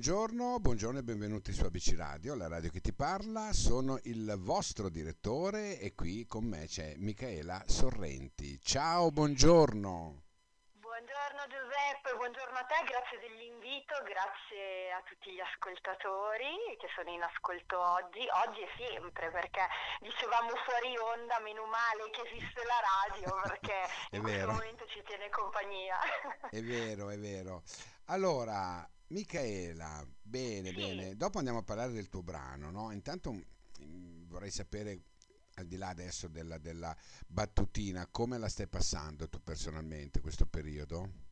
buongiorno, 0.00 0.60
buongiorno 0.60 0.98
e 1.00 1.02
benvenuti 1.02 1.52
su 1.52 1.62
ABC 1.62 1.94
Radio, 1.94 2.34
la 2.34 2.48
radio 2.48 2.70
che 2.70 2.80
ti 2.80 2.94
parla. 2.94 3.52
Sono 3.52 4.00
il 4.04 4.32
vostro 4.38 4.88
direttore 4.88 5.78
e 5.78 5.94
qui 5.94 6.24
con 6.24 6.44
me 6.48 6.64
c'è 6.64 6.94
Michaela 6.96 7.62
Sorrenti. 7.66 8.58
Ciao, 8.62 9.10
buongiorno. 9.10 10.24
Buongiorno 10.80 11.42
Giuseppe, 11.52 12.16
buongiorno 12.16 12.56
a 12.56 12.64
te, 12.64 12.80
grazie 12.88 13.20
dell'invito, 13.20 13.92
grazie 14.08 14.88
a 14.96 15.04
tutti 15.04 15.36
gli 15.36 15.40
ascoltatori 15.44 16.48
che 16.80 16.88
sono 16.96 17.12
in 17.12 17.20
ascolto 17.20 17.76
oggi, 17.76 18.24
oggi 18.48 18.64
e 18.64 18.72
sempre 18.80 19.28
perché 19.28 19.68
dicevamo 20.00 20.48
fuori 20.64 20.96
onda, 20.96 21.36
meno 21.44 21.68
male 21.68 22.08
che 22.08 22.24
esiste 22.24 22.64
la 22.64 22.80
radio 22.88 23.36
perché 23.52 23.84
in 24.16 24.24
vero. 24.24 24.48
questo 24.48 24.64
momento 24.64 24.86
ci 24.88 25.02
tiene 25.04 25.28
compagnia. 25.28 26.00
È 26.48 26.62
vero, 26.64 27.12
è 27.12 27.18
vero. 27.20 27.60
Allora, 28.08 28.80
Michaela, 29.10 30.06
bene, 30.22 30.68
sì. 30.70 30.74
bene, 30.74 31.16
dopo 31.16 31.38
andiamo 31.38 31.58
a 31.58 31.62
parlare 31.62 31.92
del 31.92 32.08
tuo 32.08 32.22
brano, 32.22 32.70
no? 32.70 32.92
Intanto 32.92 33.32
mm, 33.32 34.28
vorrei 34.28 34.50
sapere 34.50 35.02
al 35.54 35.66
di 35.66 35.76
là 35.76 35.88
adesso 35.88 36.28
della, 36.28 36.58
della 36.58 36.96
battutina, 37.26 38.06
come 38.06 38.38
la 38.38 38.48
stai 38.48 38.68
passando 38.68 39.28
tu 39.28 39.42
personalmente 39.42 40.20
questo 40.20 40.46
periodo? 40.46 41.28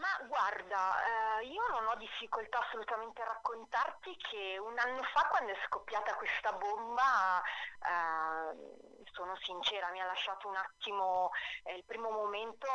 Ma 0.00 0.26
guarda, 0.26 1.40
eh, 1.40 1.44
io 1.44 1.62
non 1.68 1.86
ho 1.88 1.94
difficoltà 1.96 2.58
assolutamente 2.60 3.20
a 3.20 3.26
raccontarti 3.26 4.16
che 4.16 4.56
un 4.58 4.78
anno 4.78 5.02
fa 5.02 5.28
quando 5.28 5.52
è 5.52 5.56
scoppiata 5.66 6.14
questa 6.14 6.52
bomba, 6.54 7.42
eh, 7.42 9.04
sono 9.12 9.36
sincera, 9.42 9.90
mi 9.90 10.00
ha 10.00 10.06
lasciato 10.06 10.48
un 10.48 10.56
attimo 10.56 11.32
eh, 11.64 11.74
il 11.74 11.84
primo 11.84 12.08
momento 12.08 12.66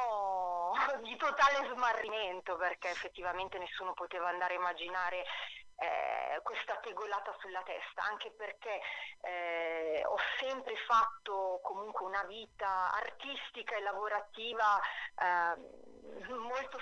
di 1.02 1.16
totale 1.18 1.68
smarrimento 1.74 2.58
perché 2.58 2.90
effettivamente 2.92 3.58
nessuno 3.58 3.94
poteva 3.94 4.30
andare 4.30 4.54
a 4.54 4.58
immaginare 4.58 5.26
eh, 5.78 6.40
questa 6.44 6.78
tegolata 6.78 7.36
sulla 7.40 7.62
testa, 7.64 8.04
anche 8.04 8.32
perché 8.32 8.80
eh, 9.22 10.04
ho 10.06 10.18
sempre 10.40 10.76
fatto 10.88 11.60
comunque 11.64 12.06
una 12.06 12.24
vita 12.24 12.92
artistica 12.94 13.76
e 13.76 13.82
lavorativa 13.82 14.80
eh, 15.18 16.34
molto 16.34 16.80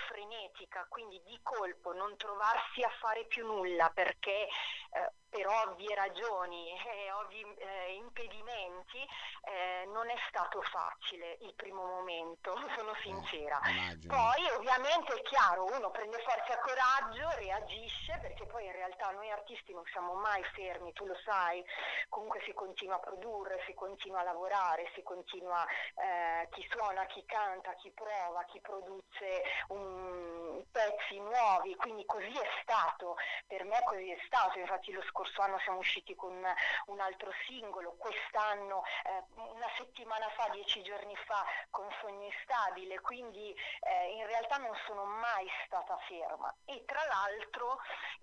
frenetica, 0.54 0.86
quindi 0.88 1.20
di 1.26 1.38
colpo 1.42 1.92
non 1.92 2.16
trovarsi 2.16 2.82
a 2.82 2.90
fare 3.00 3.24
più 3.26 3.44
nulla 3.44 3.90
perché 3.92 4.48
eh, 4.94 5.12
per 5.34 5.48
ovvie 5.48 5.94
ragioni 5.96 6.70
e 6.78 7.10
ovvi 7.10 7.42
eh, 7.42 7.94
impedimenti 7.94 9.02
eh, 9.42 9.86
non 9.86 10.08
è 10.08 10.14
stato 10.28 10.62
facile 10.62 11.38
il 11.40 11.52
primo 11.54 11.84
momento, 11.84 12.54
sono 12.78 12.94
sincera. 13.02 13.58
Eh, 13.60 14.06
poi 14.06 14.48
ovviamente 14.56 15.12
è 15.14 15.22
chiaro, 15.22 15.64
uno 15.64 15.90
prende 15.90 16.18
forza 16.18 16.54
e 16.54 16.60
coraggio, 16.60 17.28
reagisce, 17.38 18.18
perché 18.20 18.46
poi 18.46 18.64
in 18.66 18.72
realtà 18.72 19.10
noi 19.10 19.30
artisti 19.30 19.72
non 19.74 19.84
siamo 19.90 20.14
mai 20.14 20.42
fermi, 20.54 20.92
tu 20.92 21.04
lo 21.04 21.16
sai, 21.24 21.64
comunque 22.08 22.40
si 22.44 22.52
continua 22.52 22.96
a 22.96 23.00
produrre, 23.00 23.62
si 23.66 23.74
continua 23.74 24.20
a 24.20 24.24
lavorare, 24.24 24.90
si 24.94 25.02
continua, 25.02 25.66
eh, 25.66 26.48
chi 26.52 26.64
suona, 26.70 27.06
chi 27.06 27.24
canta, 27.26 27.74
chi 27.74 27.90
prova, 27.90 28.44
chi 28.44 28.60
produce 28.60 29.42
un, 29.68 30.62
pezzi 30.70 31.18
nuovi, 31.18 31.74
quindi 31.76 32.04
così 32.04 32.32
è 32.32 32.48
stato, 32.62 33.16
per 33.46 33.64
me 33.64 33.80
così 33.84 34.10
è 34.10 34.18
stato, 34.26 34.58
infatti 34.58 34.83
lo 34.92 35.02
scorso 35.02 35.24
scorso 35.24 35.42
anno 35.42 35.58
siamo 35.60 35.78
usciti 35.78 36.14
con 36.14 36.32
un 36.86 37.00
altro 37.00 37.32
singolo, 37.46 37.94
quest'anno 37.98 38.82
eh, 39.04 39.24
una 39.36 39.68
settimana 39.76 40.28
fa, 40.30 40.48
dieci 40.52 40.82
giorni 40.82 41.16
fa 41.26 41.44
con 41.70 41.86
Sogno 42.00 42.24
Instabile, 42.24 43.00
quindi 43.00 43.54
eh, 43.80 44.12
in 44.16 44.26
realtà 44.26 44.56
non 44.58 44.74
sono 44.86 45.04
mai 45.04 45.46
stata 45.64 45.96
ferma. 46.06 46.54
E 46.64 46.84
tra 46.84 47.00
l'altro 47.06 47.78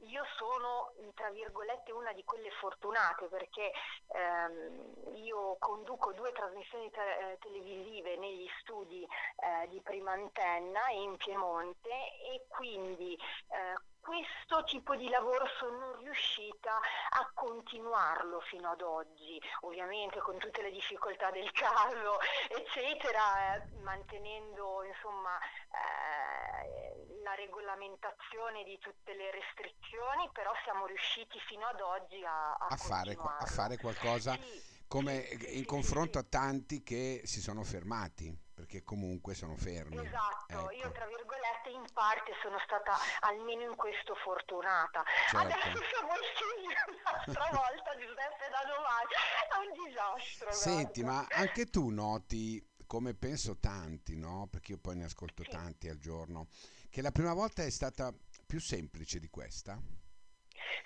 io 0.05 0.23
sono 0.37 0.93
tra 1.15 1.29
virgolette 1.31 1.91
una 1.91 2.13
di 2.13 2.23
quelle 2.23 2.51
fortunate 2.51 3.27
perché 3.27 3.71
ehm, 4.07 5.15
io 5.15 5.57
conduco 5.59 6.13
due 6.13 6.31
trasmissioni 6.31 6.89
te- 6.91 7.31
eh, 7.31 7.37
televisive 7.39 8.17
negli 8.17 8.47
studi 8.61 9.03
eh, 9.03 9.67
di 9.67 9.81
prima 9.81 10.11
antenna 10.11 10.89
in 10.89 11.17
Piemonte 11.17 11.89
e 11.89 12.45
quindi 12.47 13.15
eh, 13.15 13.89
questo 14.01 14.63
tipo 14.65 14.95
di 14.95 15.07
lavoro 15.07 15.45
sono 15.57 15.95
riuscita 15.97 16.73
a 16.73 17.31
continuarlo 17.33 18.41
fino 18.41 18.71
ad 18.71 18.81
oggi, 18.81 19.39
ovviamente 19.61 20.19
con 20.19 20.37
tutte 20.37 20.61
le 20.61 20.71
difficoltà 20.71 21.29
del 21.31 21.49
caso, 21.53 22.17
eccetera, 22.49 23.55
eh, 23.55 23.63
mantenendo 23.83 24.83
insomma 24.83 25.37
eh, 25.69 27.21
la 27.23 27.35
regolamentazione 27.35 28.63
di 28.63 28.77
tutte 28.79 29.13
le 29.13 29.31
restrizioni, 29.31 30.29
però 30.33 30.51
siamo 30.63 30.85
riusciti 30.87 31.39
fino 31.47 31.65
ad 31.67 31.79
oggi 31.79 32.23
a, 32.25 32.53
a, 32.53 32.67
a, 32.67 32.75
fare, 32.75 33.15
a 33.15 33.45
fare, 33.45 33.77
qualcosa 33.77 34.33
sì, 34.33 34.83
come 34.87 35.23
sì, 35.23 35.57
in 35.57 35.61
sì, 35.61 35.65
confronto 35.65 36.17
a 36.17 36.23
tanti 36.23 36.81
che 36.83 37.21
si 37.23 37.39
sono 37.39 37.63
fermati 37.63 38.35
perché 38.61 38.83
comunque 38.83 39.33
sono 39.33 39.55
fermi. 39.55 39.97
Esatto, 40.05 40.69
ecco. 40.69 40.71
io 40.71 40.91
tra 40.91 41.07
virgolette 41.07 41.69
in 41.71 41.83
parte 41.93 42.31
sono 42.43 42.59
stata 42.63 42.93
almeno 43.21 43.63
in 43.63 43.75
questo 43.75 44.13
fortunata. 44.23 45.03
Certo. 45.31 45.37
Adesso 45.47 45.81
siamo 45.89 46.13
scesi 46.21 46.69
un'altra 46.93 47.49
volta 47.57 47.97
Giuseppe 47.97 48.45
da 48.53 48.61
domani, 48.69 49.13
è 49.49 49.57
un 49.65 49.85
disastro. 49.87 50.51
Senti, 50.51 51.01
guarda. 51.01 51.27
ma 51.27 51.41
anche 51.41 51.65
tu 51.71 51.89
noti 51.89 52.63
come 52.85 53.15
penso 53.15 53.57
tanti, 53.57 54.15
no? 54.15 54.47
Perché 54.51 54.73
io 54.73 54.77
poi 54.77 54.97
ne 54.97 55.05
ascolto 55.05 55.43
sì. 55.43 55.49
tanti 55.49 55.89
al 55.89 55.97
giorno, 55.97 56.47
che 56.91 57.01
la 57.01 57.11
prima 57.11 57.33
volta 57.33 57.63
è 57.63 57.69
stata 57.71 58.13
più 58.45 58.59
semplice 58.59 59.17
di 59.17 59.29
questa? 59.29 59.81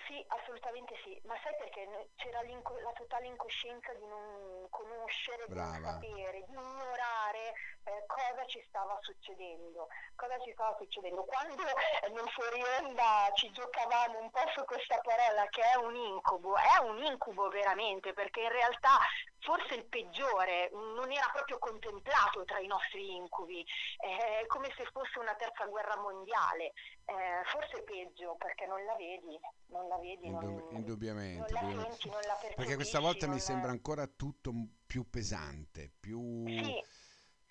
Sì, 0.06 0.24
assolutamente 0.28 0.94
sì, 1.02 1.20
ma 1.24 1.34
sai 1.42 1.52
perché 1.58 2.10
c'era 2.14 2.40
la 2.40 2.92
totale 2.92 3.26
incoscienza 3.26 3.92
di 3.94 4.06
non 4.06 4.68
conoscere, 4.70 5.46
Brava. 5.48 5.76
di 5.76 5.82
non 5.82 5.92
sapere, 5.92 6.44
di 6.46 6.52
ignorare 6.52 7.52
eh, 7.84 8.04
cosa 8.06 8.46
ci 8.46 8.62
stava 8.68 8.96
succedendo, 9.00 9.88
cosa 10.14 10.38
ci 10.38 10.52
stava 10.52 10.76
succedendo. 10.78 11.24
Quando 11.24 11.62
eh, 11.66 12.08
non 12.10 12.26
fuori 12.28 12.62
onda 12.78 13.30
ci 13.34 13.50
giocavamo 13.50 14.20
un 14.20 14.30
po' 14.30 14.46
su 14.54 14.64
questa 14.64 15.00
parola 15.02 15.44
che 15.48 15.62
è 15.62 15.76
un 15.76 15.96
incubo, 15.96 16.54
è 16.56 16.78
un 16.82 17.02
incubo 17.02 17.48
veramente, 17.48 18.12
perché 18.12 18.42
in 18.42 18.52
realtà 18.52 18.98
forse 19.40 19.74
il 19.74 19.84
peggiore 19.86 20.70
non 20.72 21.10
era 21.10 21.30
proprio 21.32 21.58
contemplato 21.58 22.44
tra 22.44 22.58
i 22.58 22.66
nostri 22.66 23.14
incubi, 23.14 23.64
è 23.98 24.44
come 24.46 24.72
se 24.76 24.84
fosse 24.92 25.18
una 25.18 25.34
terza 25.34 25.66
guerra 25.66 25.96
mondiale, 25.96 26.72
eh, 27.04 27.42
forse 27.50 27.82
peggio 27.82 28.36
perché 28.36 28.66
non 28.66 28.84
la 28.84 28.94
vedi, 28.96 29.38
non 29.68 29.88
la 29.88 29.98
vedi, 29.98 30.26
Indub- 30.26 30.42
non, 30.42 30.74
indubbiamente, 30.74 31.52
non 31.52 31.74
la 31.74 31.82
senti, 31.82 32.08
non 32.08 32.20
la 32.22 32.34
perché 32.56 32.74
questa 32.74 33.00
volta 33.00 33.26
mi 33.28 33.38
sembra 33.38 33.70
ancora 33.70 34.06
tutto 34.06 34.52
più 34.86 35.08
pesante, 35.08 35.92
più... 35.98 36.44
Sì 36.46 36.95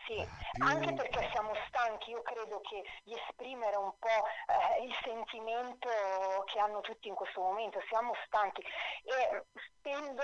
sì, 0.05 0.27
più... 0.51 0.65
anche 0.65 0.93
perché 0.93 1.29
siamo 1.31 1.53
stanchi, 1.67 2.11
io 2.11 2.21
credo 2.21 2.61
che 2.61 2.83
di 3.03 3.13
esprimere 3.13 3.75
un 3.75 3.93
po' 3.99 4.07
eh, 4.07 4.83
il 4.83 4.95
sentimento 5.03 5.89
che 6.45 6.59
hanno 6.59 6.81
tutti 6.81 7.07
in 7.07 7.15
questo 7.15 7.41
momento, 7.41 7.81
siamo 7.89 8.13
stanchi. 8.25 8.61
E 8.61 9.45
spendo 9.85 10.23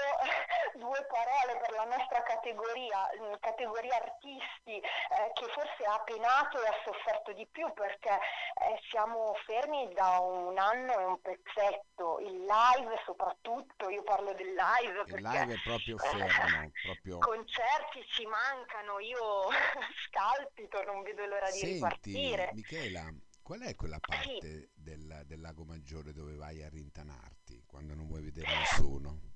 due 0.74 1.06
parole 1.06 1.60
per 1.60 1.72
la 1.72 1.86
nostra 1.86 2.24
categoria, 2.24 3.10
mm, 3.20 3.34
categoria 3.40 3.96
artisti 3.96 4.78
eh, 4.78 5.32
che 5.34 5.46
forse 5.54 5.84
ha 5.86 6.00
penato 6.04 6.62
e 6.62 6.68
ha 6.68 6.82
sofferto 6.84 7.34
di 7.34 7.48
più 7.52 7.72
perché 7.74 8.10
eh, 8.10 8.80
siamo 8.90 9.36
fermi 9.46 9.92
da 9.94 10.20
un 10.20 10.58
anno 10.58 11.00
e 11.00 11.04
un 11.06 11.22
pezzetto, 11.22 12.20
il 12.20 12.46
live 12.46 13.02
soprattutto, 13.06 13.90
io 13.90 14.04
parlo 14.04 14.34
del 14.34 14.54
live 14.54 15.04
il 15.08 15.22
live 15.22 15.54
è 15.54 15.62
proprio 15.64 15.98
fermo, 15.98 16.72
proprio... 16.84 17.18
concerti 17.20 18.06
ci 18.08 18.26
mancano, 18.26 19.00
io 19.00 19.50
scalpito, 20.08 20.84
non 20.84 21.02
vedo 21.04 21.26
l'ora 21.26 21.48
Senti, 21.48 21.66
di 21.66 21.74
ripartire. 21.74 22.52
Michela, 22.54 23.14
qual 23.42 23.62
è 23.62 23.76
quella 23.76 24.00
parte 24.00 24.40
sì. 24.40 24.70
del, 24.74 25.24
del, 25.26 25.42
lago 25.42 25.64
Maggiore 25.64 26.14
dove 26.14 26.36
vai 26.36 26.64
a 26.64 26.70
rintanarti 26.70 27.64
quando 27.66 27.94
non 27.94 28.08
vuoi 28.08 28.22
vedere 28.22 28.48
nessuno? 28.48 29.30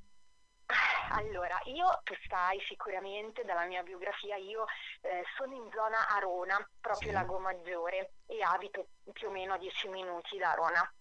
Allora, 1.09 1.59
io 1.65 2.01
tu 2.03 2.13
sai 2.27 2.59
sicuramente 2.67 3.43
dalla 3.43 3.65
mia 3.65 3.83
biografia, 3.83 4.35
io 4.37 4.65
eh, 5.01 5.23
sono 5.37 5.53
in 5.53 5.69
zona 5.71 6.09
Arona, 6.09 6.57
proprio 6.81 7.09
sì. 7.09 7.13
Lago 7.13 7.39
Maggiore, 7.39 8.13
e 8.25 8.41
abito 8.41 8.87
più 9.13 9.27
o 9.27 9.31
meno 9.31 9.53
a 9.53 9.57
10 9.57 9.87
minuti 9.89 10.37
da 10.37 10.51
Arona. 10.51 10.93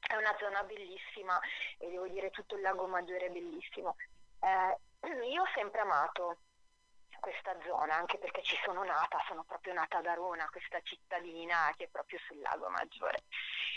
È 0.00 0.14
una 0.16 0.34
zona 0.38 0.62
bellissima 0.64 1.38
e 1.78 1.88
devo 1.88 2.08
dire 2.08 2.30
tutto 2.30 2.56
il 2.56 2.62
Lago 2.62 2.86
Maggiore 2.86 3.26
è 3.26 3.30
bellissimo. 3.30 3.96
Eh, 4.40 4.78
io 5.32 5.42
ho 5.42 5.48
sempre 5.54 5.80
amato 5.80 6.38
questa 7.24 7.56
zona, 7.64 7.96
anche 7.96 8.18
perché 8.18 8.42
ci 8.42 8.54
sono 8.62 8.84
nata, 8.84 9.16
sono 9.26 9.44
proprio 9.44 9.72
nata 9.72 9.96
ad 9.96 10.06
Arona, 10.06 10.46
questa 10.50 10.78
cittadina 10.82 11.72
che 11.74 11.84
è 11.84 11.88
proprio 11.88 12.18
sul 12.26 12.38
lago 12.40 12.68
Maggiore. 12.68 13.24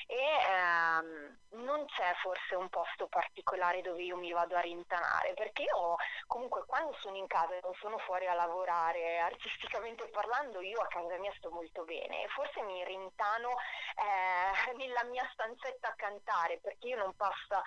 E 0.05 0.19
ehm, 0.19 1.37
non 1.63 1.85
c'è 1.85 2.13
forse 2.21 2.55
un 2.55 2.67
posto 2.67 3.07
particolare 3.07 3.81
dove 3.81 4.03
io 4.03 4.17
mi 4.17 4.33
vado 4.33 4.57
a 4.57 4.59
rintanare, 4.59 5.33
perché 5.33 5.63
io 5.63 5.95
comunque 6.27 6.65
quando 6.65 6.93
sono 6.99 7.15
in 7.15 7.27
casa 7.27 7.55
e 7.55 7.61
non 7.63 7.73
sono 7.75 7.97
fuori 7.99 8.27
a 8.27 8.33
lavorare, 8.33 9.19
artisticamente 9.19 10.09
parlando, 10.09 10.59
io 10.59 10.81
a 10.81 10.87
casa 10.87 11.17
mia 11.17 11.33
sto 11.37 11.49
molto 11.49 11.85
bene 11.85 12.23
e 12.23 12.27
forse 12.27 12.61
mi 12.63 12.83
rintano 12.83 13.51
eh, 13.95 14.75
nella 14.75 15.05
mia 15.05 15.27
stanzetta 15.31 15.87
a 15.87 15.95
cantare, 15.95 16.59
perché 16.59 16.87
io 16.87 16.97
non 16.97 17.13
eh, 17.15 17.63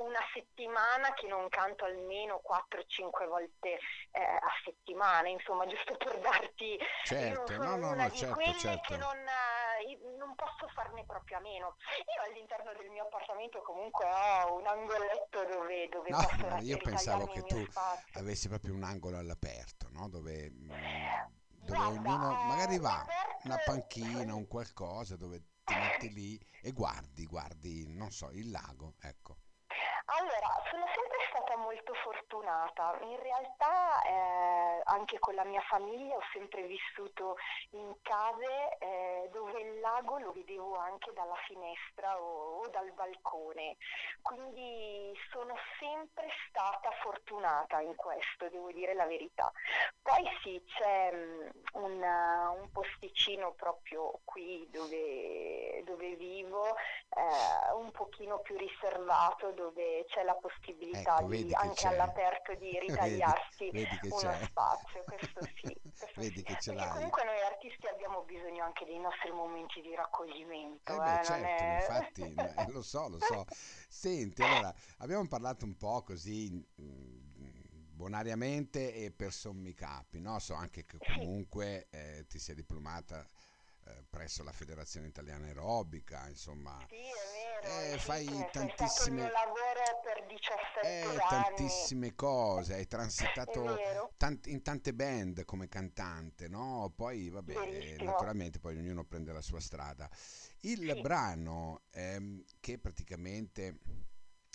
una 0.00 0.20
settimana 0.34 1.14
che 1.14 1.26
non 1.26 1.48
canto 1.48 1.84
almeno 1.84 2.42
4-5 2.44 3.28
volte 3.28 3.78
eh, 4.10 4.22
a 4.22 4.50
settimana, 4.64 5.28
insomma, 5.28 5.66
giusto 5.66 5.96
per 5.96 6.18
darti... 6.18 6.78
Certo, 7.04 7.56
no, 7.56 7.76
no, 7.76 7.94
no, 7.94 8.10
certo, 8.10 8.52
certo. 8.58 8.96
Non, 8.96 9.16
eh, 9.16 9.98
non, 10.18 10.34
posso 10.34 10.68
farne 10.74 11.04
proprio 11.04 11.38
a 11.38 11.40
meno. 11.40 11.76
Io 11.98 12.30
all'interno 12.30 12.72
del 12.78 12.90
mio 12.90 13.04
appartamento 13.04 13.62
comunque 13.62 14.04
ho 14.04 14.56
un 14.56 14.66
angoletto 14.66 15.44
dove, 15.44 15.88
dove 15.88 16.10
no, 16.10 16.18
posso 16.18 16.56
io 16.62 16.76
pensavo 16.78 17.26
che 17.26 17.42
tu 17.42 17.64
spazio. 17.70 18.20
avessi 18.20 18.48
proprio 18.48 18.74
un 18.74 18.82
angolo 18.82 19.18
all'aperto, 19.18 19.88
no? 19.90 20.08
Dove... 20.08 20.50
Mm, 20.50 20.70
dove 21.64 21.78
Guarda, 21.78 22.10
ognuno 22.10 22.44
magari 22.46 22.78
va 22.78 23.06
una 23.44 23.56
panchina, 23.64 24.34
un 24.34 24.48
qualcosa 24.48 25.16
dove 25.16 25.44
ti 25.64 25.74
metti 25.74 26.12
lì 26.12 26.46
e 26.60 26.72
guardi, 26.72 27.24
guardi, 27.24 27.86
non 27.86 28.10
so, 28.10 28.30
il 28.32 28.50
lago, 28.50 28.94
ecco. 29.00 29.36
Allora, 30.06 30.50
sono 30.70 30.84
sempre 30.94 31.18
stata 31.30 31.56
molto 31.56 31.94
fortunata. 31.94 32.98
In 33.02 33.18
realtà 33.20 34.02
eh, 34.02 34.31
anche 34.92 35.18
con 35.18 35.34
la 35.34 35.44
mia 35.44 35.62
famiglia 35.62 36.16
ho 36.16 36.22
sempre 36.32 36.62
vissuto 36.64 37.36
in 37.70 37.94
case 38.02 38.76
eh, 38.78 39.28
dove 39.32 39.60
il 39.60 39.80
lago 39.80 40.18
lo 40.18 40.32
vedevo 40.32 40.76
anche 40.76 41.12
dalla 41.14 41.36
finestra 41.46 42.20
o, 42.20 42.60
o, 42.60 42.68
dal 42.68 42.92
balcone. 42.92 43.76
Quindi 44.20 45.12
sono 45.30 45.54
sempre 45.78 46.28
stata 46.48 46.90
fortunata 47.02 47.80
in 47.80 47.94
questo, 47.96 48.48
devo 48.50 48.70
dire 48.72 48.94
la 48.94 49.06
verità. 49.06 49.50
Poi 50.02 50.24
sì, 50.42 50.62
c'è 50.66 51.10
um, 51.12 51.84
un, 51.84 52.02
uh, 52.02 52.60
un, 52.60 52.70
posticino 52.70 53.52
proprio 53.52 54.20
qui 54.24 54.68
dove, 54.70 55.82
dove 55.84 56.14
vivo, 56.16 56.76
eh, 57.14 57.72
un 57.74 57.90
pochino 57.90 58.40
più 58.40 58.56
riservato 58.56 59.50
dove 59.52 60.04
c'è 60.06 60.22
la 60.22 60.34
possibilità 60.34 61.18
ecco, 61.18 61.28
di, 61.28 61.52
anche 61.54 61.74
c'è. 61.74 61.88
all'aperto 61.88 62.54
di 62.54 62.78
ritagliarsi 62.80 63.70
vedi, 63.70 63.84
vedi 63.84 64.08
uno 64.08 64.30
c'è. 64.30 64.44
spazio, 64.44 64.81
questo 65.04 65.40
sì. 65.60 65.80
Questo 65.92 66.20
vedi 66.20 66.36
sì. 66.38 66.42
che 66.42 66.56
ce 66.60 66.72
Perché 66.72 66.86
l'hai. 66.86 66.94
comunque 66.94 67.24
noi 67.24 67.40
artisti 67.42 67.86
abbiamo 67.86 68.22
bisogno 68.22 68.64
anche 68.64 68.84
dei 68.84 68.98
nostri 68.98 69.30
momenti 69.30 69.80
di 69.80 69.94
raccoglimento. 69.94 70.92
Eh 70.92 70.96
beh, 70.96 71.20
eh, 71.20 71.24
certo, 71.24 71.62
è... 71.62 71.74
infatti, 71.80 72.22
eh, 72.68 72.72
lo 72.72 72.82
so, 72.82 73.08
lo 73.08 73.18
so. 73.20 73.46
Senti, 73.88 74.42
allora, 74.42 74.74
abbiamo 74.98 75.26
parlato 75.28 75.64
un 75.64 75.76
po' 75.76 76.02
così 76.02 76.50
mm, 76.80 77.32
bonariamente 77.92 78.94
e 78.94 79.10
per 79.10 79.32
sommi 79.32 79.74
capi, 79.74 80.20
no? 80.20 80.38
So 80.38 80.54
anche 80.54 80.84
che 80.84 80.98
comunque 80.98 81.88
eh, 81.90 82.26
ti 82.26 82.38
sei 82.38 82.54
diplomata 82.54 83.28
eh, 83.84 84.04
presso 84.08 84.42
la 84.42 84.52
Federazione 84.52 85.08
Italiana 85.08 85.46
Aerobica, 85.46 86.26
insomma. 86.28 86.76
Sì, 86.88 86.96
è 86.96 87.62
vero. 87.62 87.94
Eh, 87.94 87.98
fai 87.98 88.26
tantissime... 88.50 88.66
È 88.66 88.88
stato 88.88 89.08
il 89.08 89.14
mio 89.14 89.30
lavoro 89.30 89.71
17 90.32 90.80
eh, 90.82 91.04
anni. 91.04 91.18
tantissime 91.28 92.14
cose, 92.14 92.74
hai 92.74 92.86
transitato 92.86 93.76
tant- 94.16 94.46
in 94.46 94.62
tante 94.62 94.94
band 94.94 95.44
come 95.44 95.68
cantante, 95.68 96.48
no? 96.48 96.92
Poi, 96.94 97.28
vabbè, 97.28 97.52
Verissimo. 97.52 98.04
naturalmente 98.10 98.58
poi 98.58 98.76
ognuno 98.76 99.04
prende 99.04 99.32
la 99.32 99.42
sua 99.42 99.60
strada. 99.60 100.08
Il 100.60 100.90
Sì. 100.94 101.00
brano 101.00 101.82
ehm, 101.92 102.42
che 102.60 102.78
praticamente 102.78 103.78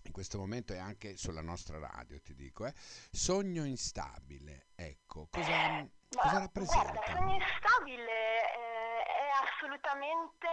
in 0.04 0.12
questo 0.14 0.38
momento 0.38 0.74
è 0.74 0.78
anche 0.78 1.18
sulla 1.18 1.42
nostra 1.42 1.78
radio, 1.80 2.20
ti 2.22 2.34
dico, 2.34 2.66
eh, 2.66 2.74
Sogno 3.12 3.66
instabile, 3.66 4.68
ecco, 4.76 5.28
cosa, 5.30 5.50
Ma 5.50 5.90
cosa 6.22 6.40
rappresenta? 6.40 6.92
Guarda, 6.94 7.06
Sogno 7.14 7.34
instabile 7.36 8.12
eh, 8.12 9.04
è 9.04 9.30
assolutamente 9.44 10.48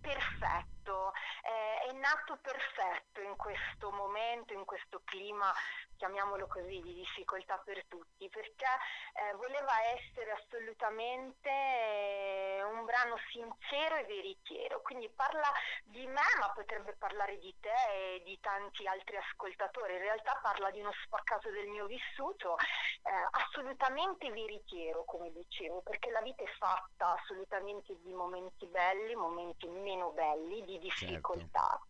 perfetto, 0.00 0.77
eh, 0.92 1.88
è 1.88 1.92
nato 1.92 2.38
perfetto 2.40 3.20
in 3.20 3.36
questo 3.36 3.90
momento, 3.90 4.52
in 4.52 4.64
questo 4.64 5.02
clima, 5.04 5.52
chiamiamolo 5.96 6.46
così, 6.46 6.80
di 6.80 6.94
difficoltà 6.94 7.60
per 7.64 7.84
tutti, 7.86 8.28
perché 8.28 8.66
eh, 9.14 9.34
voleva 9.34 9.72
essere 9.96 10.30
assolutamente 10.32 11.48
eh, 11.50 12.62
un 12.62 12.84
brano 12.84 13.16
sincero 13.30 13.96
e 13.96 14.04
veritiero, 14.04 14.80
quindi 14.82 15.08
parla 15.10 15.50
di 15.84 16.06
me, 16.06 16.28
ma 16.38 16.50
potrebbe 16.54 16.94
parlare 16.96 17.38
di 17.38 17.54
te 17.60 17.74
e 17.92 18.22
di 18.24 18.38
tanti 18.40 18.86
altri 18.86 19.16
ascoltatori, 19.16 19.94
in 19.94 20.00
realtà 20.00 20.38
parla 20.40 20.70
di 20.70 20.80
uno 20.80 20.92
spaccato 21.04 21.50
del 21.50 21.66
mio 21.66 21.86
vissuto, 21.86 22.56
eh, 22.58 23.28
assolutamente 23.30 24.30
veritiero, 24.30 25.04
come 25.04 25.30
dicevo, 25.32 25.82
perché 25.82 26.10
la 26.10 26.20
vita 26.22 26.42
è 26.42 26.52
fatta 26.58 27.14
assolutamente 27.14 27.96
di 28.00 28.12
momenti 28.12 28.66
belli, 28.66 29.14
momenti 29.14 29.66
meno 29.68 30.10
belli, 30.10 30.64
di 30.64 30.77
difficoltà, 30.78 31.80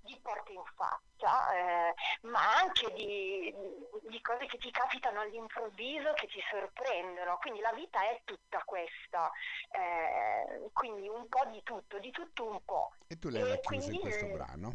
di 0.00 0.18
porte 0.22 0.52
in 0.52 0.62
faccia, 0.74 1.52
eh, 1.52 1.94
ma 2.22 2.56
anche 2.56 2.92
di, 2.94 3.54
di 4.08 4.20
cose 4.20 4.46
che 4.46 4.58
ti 4.58 4.70
capitano 4.70 5.20
all'improvviso, 5.20 6.12
che 6.14 6.26
ti 6.26 6.40
sorprendono. 6.50 7.36
Quindi 7.38 7.60
la 7.60 7.72
vita 7.72 8.02
è 8.02 8.20
tutta 8.24 8.62
questa, 8.64 9.30
eh, 9.70 10.70
quindi 10.72 11.08
un 11.08 11.28
po' 11.28 11.44
di 11.50 11.62
tutto, 11.62 11.98
di 11.98 12.10
tutto 12.10 12.48
un 12.48 12.64
po'. 12.64 12.92
E 13.06 13.18
tu 13.18 13.28
l'hai 13.28 13.48
racchiuso 13.48 13.90
in 13.90 14.00
questo 14.00 14.26
brano? 14.26 14.74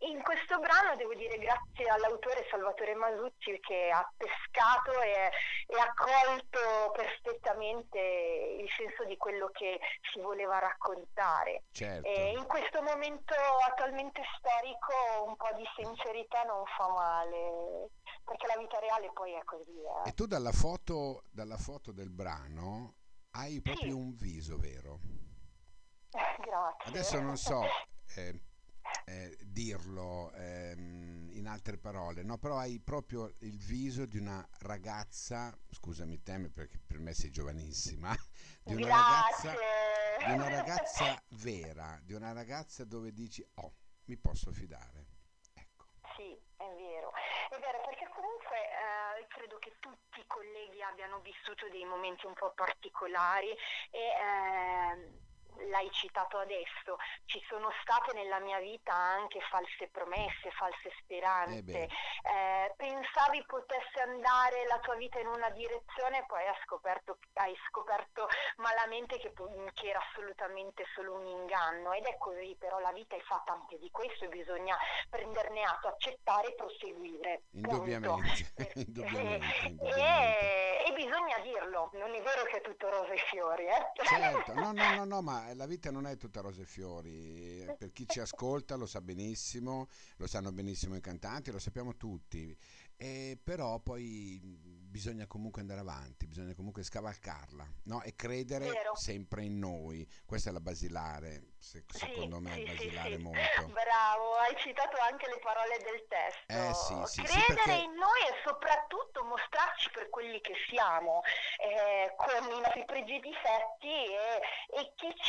In 0.00 0.22
questo 0.22 0.58
brano 0.60 0.94
devo 0.94 1.12
dire 1.14 1.36
grazie 1.38 1.88
all'autore 1.90 2.46
Salvatore 2.50 2.94
Masucci 2.94 3.58
che 3.58 3.90
ha 3.90 4.08
pescato 4.16 4.92
e, 5.02 5.30
e 5.66 5.74
ha 5.76 5.92
colto 5.92 6.92
perfettamente 6.92 7.98
il 8.60 8.68
senso 8.76 9.04
di 9.06 9.16
quello 9.16 9.48
che 9.48 9.78
si 10.12 10.20
voleva 10.20 10.60
raccontare. 10.60 11.64
Certo. 11.72 12.08
In 12.08 12.46
questo 12.46 12.80
momento 12.82 13.34
attualmente 13.66 14.22
storico 14.38 15.24
un 15.26 15.34
po' 15.34 15.50
di 15.56 15.64
sincerità 15.76 16.42
non 16.44 16.62
fa 16.76 16.88
male, 16.88 17.90
perché 18.24 18.46
la 18.46 18.56
vita 18.56 18.78
reale 18.78 19.10
poi 19.12 19.32
è 19.34 19.42
così. 19.42 19.82
eh. 20.04 20.10
E 20.10 20.12
tu 20.14 20.26
dalla 20.26 20.52
foto, 20.52 21.24
dalla 21.30 21.56
foto 21.58 21.90
del 21.90 22.10
brano 22.10 22.94
hai 23.32 23.60
proprio 23.60 23.84
Sì. 23.90 23.90
un 23.92 24.14
viso, 24.14 24.56
vero? 24.58 25.00
Grazie. 26.38 26.88
Adesso 26.90 27.20
non 27.20 27.36
so 27.36 27.62
eh, 28.16 28.40
eh, 29.04 29.36
dirlo 29.42 30.30
ehm, 30.32 31.30
in 31.32 31.46
altre 31.46 31.78
parole, 31.78 32.22
no? 32.22 32.38
però 32.38 32.58
hai 32.58 32.78
proprio 32.80 33.34
il 33.40 33.58
viso 33.58 34.06
di 34.06 34.18
una 34.18 34.46
ragazza, 34.60 35.56
scusami 35.70 36.22
te 36.22 36.50
perché 36.50 36.78
per 36.86 36.98
me 36.98 37.14
sei 37.14 37.30
giovanissima, 37.30 38.14
di 38.62 38.74
una 38.74 38.88
ragazza, 38.88 39.54
di 40.26 40.32
una 40.32 40.48
ragazza 40.48 41.22
vera, 41.28 41.98
di 42.02 42.12
una 42.12 42.32
ragazza 42.32 42.84
dove 42.84 43.12
dici, 43.12 43.44
oh, 43.54 43.74
mi 44.06 44.16
posso 44.16 44.52
fidare. 44.52 45.06
Ecco. 45.54 45.86
Sì, 46.16 46.38
è 46.56 46.68
vero. 46.76 47.12
È 47.48 47.58
vero 47.58 47.80
perché 47.84 48.08
comunque 48.14 48.56
eh, 48.56 49.26
credo 49.28 49.58
che 49.58 49.76
tutti 49.80 50.20
i 50.20 50.26
colleghi 50.26 50.82
abbiano 50.82 51.20
vissuto 51.20 51.68
dei 51.70 51.84
momenti 51.84 52.26
un 52.26 52.34
po' 52.34 52.52
particolari 52.54 53.50
e 53.90 54.04
ehm, 54.20 55.27
l'hai 55.70 55.90
citato 55.92 56.38
adesso, 56.38 56.96
ci 57.26 57.42
sono 57.48 57.68
state 57.82 58.12
nella 58.14 58.38
mia 58.40 58.58
vita 58.60 58.92
anche 58.94 59.40
false 59.50 59.88
promesse, 59.88 60.50
false 60.52 60.88
Eh 60.88 60.94
speranze. 61.02 61.62
beh, 61.62 61.88
Eh, 62.28 62.72
pensavi 62.76 63.44
potesse 63.46 64.00
andare 64.00 64.64
la 64.66 64.78
tua 64.80 64.94
vita 64.96 65.18
in 65.18 65.26
una 65.28 65.50
direzione, 65.50 66.24
poi 66.26 66.46
hai 66.46 66.54
scoperto, 66.64 67.18
hai 67.34 67.54
scoperto 67.68 68.28
malamente 68.56 69.18
che, 69.18 69.32
che 69.74 69.88
era 69.88 70.00
assolutamente 70.10 70.84
solo 70.94 71.14
un 71.14 71.26
inganno 71.26 71.92
ed 71.92 72.04
è 72.06 72.16
così, 72.18 72.54
però 72.58 72.78
la 72.78 72.92
vita 72.92 73.16
è 73.16 73.20
fatta 73.20 73.52
anche 73.52 73.78
di 73.78 73.90
questo 73.90 74.24
e 74.24 74.28
bisogna 74.28 74.76
prenderne 75.08 75.62
atto, 75.64 75.88
accettare 75.88 76.48
e 76.48 76.54
proseguire. 76.54 77.42
punto. 77.50 78.20
indubbiamente, 78.32 78.52
Perché- 78.54 78.80
indubbiamente, 78.80 79.66
indubbiamente. 79.66 80.46
E, 80.82 80.84
e 80.88 80.92
bisogna 80.92 81.38
dirlo, 81.40 81.90
non 81.94 82.14
è 82.14 82.20
vero 82.22 82.42
che 82.44 82.58
è 82.58 82.60
tutto 82.60 82.88
rose 82.88 83.12
e 83.14 83.18
fiori, 83.30 83.66
eh? 83.66 83.90
Certo, 84.02 84.54
no, 84.54 84.72
no, 84.72 84.90
no, 84.90 85.04
no, 85.04 85.22
ma 85.22 85.37
la 85.54 85.66
vita 85.66 85.90
non 85.90 86.06
è 86.06 86.16
tutta 86.16 86.40
rose 86.40 86.62
e 86.62 86.66
fiori. 86.66 87.62
Eh, 87.62 87.76
Per 87.78 87.92
chi 87.92 88.06
ci 88.06 88.20
ascolta 88.20 88.76
lo 88.76 88.86
sa 88.86 89.00
benissimo, 89.00 89.88
lo 90.16 90.26
sanno 90.26 90.52
benissimo 90.52 90.96
i 90.96 91.00
cantanti, 91.00 91.50
lo 91.50 91.58
sappiamo 91.58 91.96
tutti. 91.96 92.56
E 93.00 93.38
però 93.42 93.78
poi 93.78 94.40
bisogna 94.42 95.26
comunque 95.28 95.60
andare 95.60 95.78
avanti, 95.80 96.26
bisogna 96.26 96.52
comunque 96.54 96.82
scavalcarla, 96.82 97.64
no? 97.84 98.02
E 98.02 98.16
credere 98.16 98.70
Vero. 98.70 98.96
sempre 98.96 99.44
in 99.44 99.58
noi. 99.58 100.04
Questa 100.26 100.50
è 100.50 100.52
la 100.52 100.58
basilare, 100.60 101.52
se- 101.58 101.84
Sì, 101.86 101.98
secondo 101.98 102.40
me 102.40 102.54
sì, 102.54 102.64
basilare 102.64 103.16
sì. 103.16 103.22
molto. 103.22 103.66
Bravo, 103.68 104.34
hai 104.38 104.56
citato 104.58 104.96
anche 104.98 105.28
le 105.28 105.38
parole 105.38 105.78
del 105.78 106.06
testo. 106.08 106.46
Eh 106.48 107.22
Credere 107.22 107.54
perché 107.54 107.72
in 107.84 107.92
noi 107.94 108.20
e 108.28 108.34
soprattutto 108.44 109.22
mostrarci 109.24 109.90
per 109.90 110.08
quelli 110.08 110.40
che 110.40 110.54
siamo, 110.68 111.22
eh, 111.62 112.14
con 112.16 112.50
i 112.50 112.60
nostri 112.60 112.84
pregi 112.84 113.14
e 113.16 113.20
difetti 113.20 113.94
e, 113.94 114.40
e 114.80 114.92
chi 114.96 115.14
ci 115.22 115.27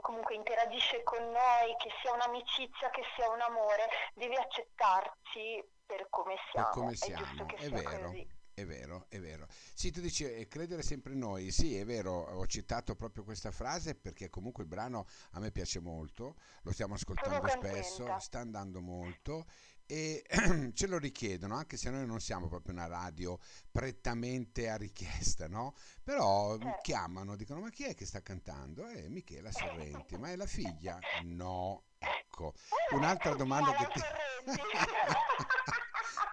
comunque 0.00 0.34
interagisce 0.34 1.02
con 1.02 1.22
noi, 1.22 1.74
che 1.78 1.90
sia 2.00 2.12
un'amicizia, 2.12 2.90
che 2.90 3.02
sia 3.14 3.28
un 3.30 3.40
amore, 3.40 3.88
deve 4.14 4.36
accettarci 4.36 5.64
per 5.86 6.06
come 6.10 6.34
per 6.34 6.42
siamo. 6.50 6.68
come 6.70 6.92
È 6.92 7.12
giusto 7.12 7.44
siamo, 7.44 7.46
è 7.56 7.58
sia 7.58 7.82
vero. 7.82 8.06
così. 8.06 8.28
È 8.54 8.64
vero, 8.64 9.06
è 9.08 9.18
vero. 9.18 9.48
Sì, 9.74 9.90
tu 9.90 10.00
dici 10.00 10.24
eh, 10.24 10.46
credere 10.46 10.82
sempre 10.82 11.12
in 11.12 11.18
noi. 11.18 11.50
Sì, 11.50 11.76
è 11.76 11.84
vero, 11.84 12.12
ho 12.12 12.46
citato 12.46 12.94
proprio 12.94 13.24
questa 13.24 13.50
frase 13.50 13.96
perché 13.96 14.30
comunque 14.30 14.62
il 14.62 14.68
brano 14.68 15.08
a 15.32 15.40
me 15.40 15.50
piace 15.50 15.80
molto, 15.80 16.36
lo 16.62 16.70
stiamo 16.70 16.94
ascoltando 16.94 17.48
spesso, 17.48 18.16
sta 18.20 18.38
andando 18.38 18.80
molto 18.80 19.46
e 19.86 20.24
ce 20.72 20.86
lo 20.86 20.98
richiedono, 20.98 21.56
anche 21.56 21.76
se 21.76 21.90
noi 21.90 22.06
non 22.06 22.20
siamo 22.20 22.46
proprio 22.46 22.74
una 22.74 22.86
radio 22.86 23.40
prettamente 23.72 24.68
a 24.68 24.76
richiesta, 24.76 25.48
no? 25.48 25.74
Però 26.04 26.56
Certo. 26.56 26.78
chiamano, 26.82 27.34
dicono 27.34 27.58
ma 27.60 27.70
chi 27.70 27.86
è 27.86 27.94
che 27.94 28.06
sta 28.06 28.22
cantando? 28.22 28.86
È 28.86 29.08
Michela 29.08 29.50
Sorrenti, 29.50 30.16
ma 30.16 30.30
è 30.30 30.36
la 30.36 30.46
figlia? 30.46 30.96
No, 31.24 31.86
ecco. 31.98 32.54
Un'altra 32.92 33.34
domanda 33.34 33.74
che 33.74 33.88
ti... 33.92 34.00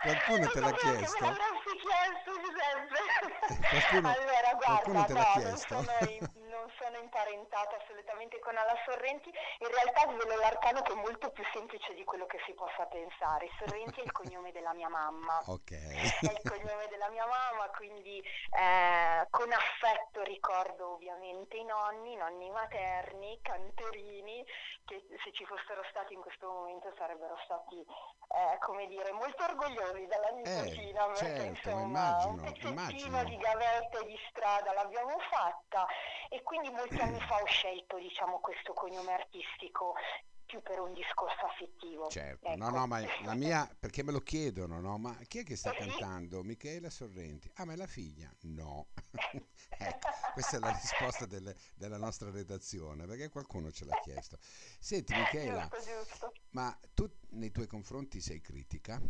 Qualcuno 0.01 0.47
te 0.49 0.59
l'ha 0.59 0.73
chiesto? 0.73 1.25
L'avresti 1.83 2.21
chiesto, 2.21 2.31
Giuseppe. 2.41 3.69
Qualcuno- 3.69 4.09
allora, 4.09 4.49
qualcuno 4.61 5.05
te 5.05 5.13
guarda, 5.13 5.39
l'ha 5.41 5.49
no, 5.49 5.55
chiesto? 5.55 5.85
Sono, 6.81 6.97
imparentata 6.97 7.77
assolutamente 7.77 8.39
con 8.39 8.57
Alla 8.57 8.75
Sorrenti. 8.85 9.29
In 9.29 9.67
realtà 9.69 10.09
svelo 10.09 10.35
l'arcano 10.35 10.81
che 10.81 10.93
è 10.93 10.95
molto 10.95 11.29
più 11.29 11.43
semplice 11.53 11.93
di 11.93 12.03
quello 12.03 12.25
che 12.25 12.39
si 12.45 12.53
possa 12.53 12.85
pensare. 12.87 13.49
Sorrenti 13.59 13.99
è 13.99 14.03
il 14.03 14.11
cognome 14.11 14.51
della 14.51 14.73
mia 14.73 14.89
mamma. 14.89 15.39
Ok. 15.51 15.71
È 15.71 16.31
il 16.31 16.41
cognome 16.49 16.87
della 16.89 17.09
mia 17.09 17.25
mamma, 17.25 17.69
quindi 17.75 18.17
eh, 18.17 19.27
con 19.29 19.51
affetto 19.51 20.23
ricordo 20.23 20.93
ovviamente 20.93 21.57
i 21.57 21.65
nonni, 21.65 22.13
i 22.13 22.15
nonni 22.15 22.49
materni, 22.49 23.37
cantorini, 23.41 24.43
che 24.85 25.03
se 25.23 25.31
ci 25.33 25.45
fossero 25.45 25.83
stati 25.89 26.13
in 26.13 26.21
questo 26.21 26.47
momento 26.47 26.93
sarebbero 26.97 27.37
stati, 27.43 27.77
eh, 27.77 28.57
come 28.59 28.87
dire, 28.87 29.11
molto 29.11 29.43
orgogliosi 29.43 30.07
dalla 30.07 30.29
nipotina, 30.29 31.05
perché 31.05 31.25
certo, 31.25 31.43
insomma 31.43 31.81
immagino, 31.81 32.31
un 32.31 32.41
pezzettino 32.41 32.69
immagino. 32.69 33.23
di 33.23 33.37
gavetta 33.37 33.99
e 33.99 34.05
di 34.05 34.19
strada 34.29 34.73
l'abbiamo 34.73 35.19
fatta 35.29 35.85
e 36.33 36.41
quindi 36.43 36.69
molti 36.69 36.97
anni 37.01 37.19
fa 37.19 37.41
ho 37.41 37.45
scelto 37.45 37.97
diciamo 37.97 38.39
questo 38.39 38.71
cognome 38.71 39.11
artistico 39.11 39.95
più 40.45 40.61
per 40.61 40.79
un 40.79 40.93
discorso 40.93 41.45
affettivo. 41.45 42.07
Certo, 42.07 42.47
no, 42.55 42.67
ecco. 42.67 42.77
no, 42.77 42.87
ma 42.87 42.99
la 43.25 43.35
mia, 43.35 43.69
perché 43.77 44.01
me 44.01 44.13
lo 44.13 44.19
chiedono, 44.19 44.79
no? 44.79 44.97
Ma 44.97 45.13
chi 45.27 45.39
è 45.39 45.43
che 45.43 45.57
sta 45.57 45.71
cantando? 45.71 46.41
Michela 46.43 46.89
Sorrenti. 46.89 47.51
Ah, 47.55 47.65
ma 47.65 47.73
è 47.73 47.75
la 47.75 47.87
figlia? 47.87 48.29
No. 48.43 48.87
ecco, 49.77 50.09
questa 50.33 50.57
è 50.57 50.59
la 50.59 50.71
risposta 50.71 51.25
delle- 51.25 51.55
della 51.75 51.97
nostra 51.97 52.31
redazione, 52.31 53.05
perché 53.05 53.29
qualcuno 53.29 53.71
ce 53.71 53.85
l'ha 53.85 53.99
chiesto. 54.01 54.37
Senti, 54.41 55.13
Michela, 55.15 55.67
Giusto, 55.69 55.91
giusto. 56.03 56.31
ma 56.51 56.77
tu 56.93 57.09
nei 57.31 57.51
tuoi 57.51 57.67
confronti 57.67 58.21
sei 58.21 58.39
critica? 58.41 59.01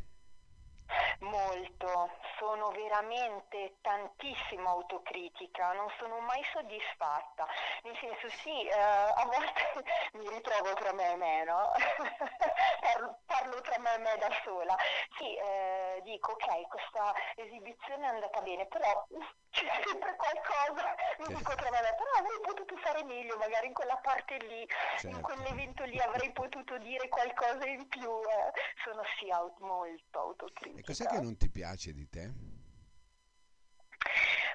Molto, 1.21 2.09
sono 2.39 2.69
veramente 2.71 3.77
tantissimo 3.81 4.67
autocritica, 4.69 5.71
non 5.73 5.87
sono 5.99 6.19
mai 6.19 6.41
soddisfatta. 6.51 7.45
Nel 7.83 7.95
senso, 7.99 8.27
sì, 8.41 8.65
eh, 8.67 8.73
a 8.73 9.23
volte 9.25 9.83
mi 10.17 10.27
ritrovo 10.29 10.73
tra 10.73 10.91
me 10.93 11.11
e 11.11 11.15
me, 11.17 11.43
no? 11.43 11.71
parlo, 12.81 13.19
parlo 13.25 13.61
tra 13.61 13.77
me 13.79 13.93
e 13.93 13.97
me 13.99 14.17
da 14.17 14.29
sola. 14.43 14.75
Sì, 15.17 15.35
eh, 15.37 16.01
dico, 16.03 16.31
ok, 16.31 16.67
questa 16.67 17.13
esibizione 17.35 18.05
è 18.05 18.09
andata 18.09 18.41
bene, 18.41 18.65
però 18.65 19.05
uff, 19.09 19.29
c'è 19.51 19.67
sempre 19.86 20.15
qualcosa, 20.15 20.96
mi 21.20 21.25
Che- 21.27 21.36
dico 21.36 21.53
tra 21.55 21.70
me 21.70 21.77
e 21.77 21.81
me, 21.81 21.96
però 21.96 22.12
avrei 22.17 22.39
potuto 22.41 22.75
fare 22.77 23.03
meglio, 23.03 23.38
magari 23.38 23.67
in 23.67 23.74
quella 23.74 23.98
parte 23.98 24.38
lì, 24.38 24.62
in 24.62 24.67
Certo. 24.98 25.20
quell'evento 25.22 25.84
lì 25.84 26.00
avrei 26.00 26.31
potuto 26.31 26.77
dire 26.79 27.08
qualcosa 27.10 27.65
in 27.67 27.88
più. 27.88 28.10
eh. 28.10 28.51
Sono 28.84 29.03
sì 29.20 29.29
au- 29.29 29.53
molto 29.60 30.20
autocritica. 30.20 30.79
E 30.79 30.84
cos'è 30.84 31.05
che 31.08 31.20
non 31.20 31.38
ti 31.38 31.50
piace 31.50 31.93
di 31.93 32.10
te? 32.10 32.60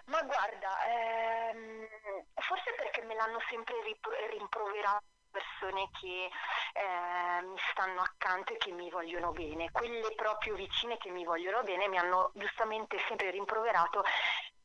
Ma 0.06 0.22
guarda, 0.22 0.86
ehm, 0.86 1.86
forse 2.34 2.72
perché 2.76 3.02
me 3.02 3.14
l'hanno 3.14 3.40
sempre 3.50 3.74
ripro- 3.82 4.14
rimproverato 4.30 5.04
persone 5.30 5.90
che 6.00 6.30
eh, 6.72 7.42
mi 7.42 7.56
stanno 7.72 8.00
accanto 8.00 8.54
e 8.54 8.56
che 8.56 8.70
mi 8.72 8.88
vogliono 8.90 9.32
bene, 9.32 9.70
quelle 9.70 10.14
proprio 10.14 10.54
vicine 10.54 10.96
che 10.96 11.10
mi 11.10 11.24
vogliono 11.24 11.62
bene 11.62 11.88
mi 11.88 11.98
hanno 11.98 12.30
giustamente 12.34 12.96
sempre 13.08 13.30
rimproverato 13.30 14.02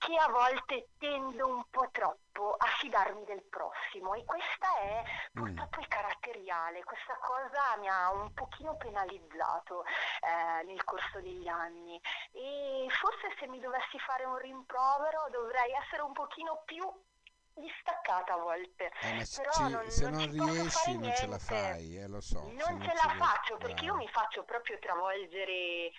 che 0.02 0.18
a 0.18 0.28
volte 0.30 0.90
tendo 0.98 1.46
un 1.46 1.64
po' 1.70 1.88
troppo 1.92 2.56
a 2.58 2.66
fidarmi 2.80 3.24
del 3.26 3.44
prossimo 3.44 4.16
e 4.16 4.26
questa 4.26 4.80
è 4.80 5.04
purtroppo 5.32 5.80
il 5.80 5.88
caratteriale, 5.88 6.84
questa 6.84 7.16
cosa 7.22 7.78
mi 7.78 7.88
ha 7.88 8.12
un 8.12 8.34
pochino 8.34 8.76
penalizzato 8.78 9.86
eh, 9.86 10.64
nel 10.64 10.84
corso 10.86 11.22
degli 11.22 11.48
anni. 11.48 12.02
E 12.32 12.88
forse 12.90 13.36
se 13.38 13.48
mi 13.48 13.60
dovessi 13.60 14.00
fare 14.00 14.26
un 14.26 14.38
rimprovero 14.40 15.28
dovrei 15.30 15.72
essere 15.74 16.02
un 16.02 16.14
pochino 16.14 16.64
più 16.66 16.82
distaccata 17.56 18.34
a 18.34 18.38
volte. 18.38 18.92
Eh, 19.02 19.14
ma 19.16 19.24
se, 19.26 19.42
Però 19.42 19.52
ci- 19.52 19.72
non- 19.72 19.90
se 19.90 20.10
non 20.10 20.12
non 20.36 20.52
riesci 20.52 20.98
non 20.98 21.14
ce 21.14 21.28
la 21.28 21.38
fai, 21.40 21.98
eh, 21.98 22.08
lo 22.08 22.22
so. 22.22 22.42
Non 22.42 22.56
ce 22.58 22.64
ci 22.64 22.96
la 22.96 23.12
riesci- 23.12 23.18
faccio 23.18 23.58
perché 23.58 23.86
io 23.86 23.96
mi 23.96 24.08
faccio 24.10 24.44
proprio 24.44 24.78
travolgere 24.80 25.92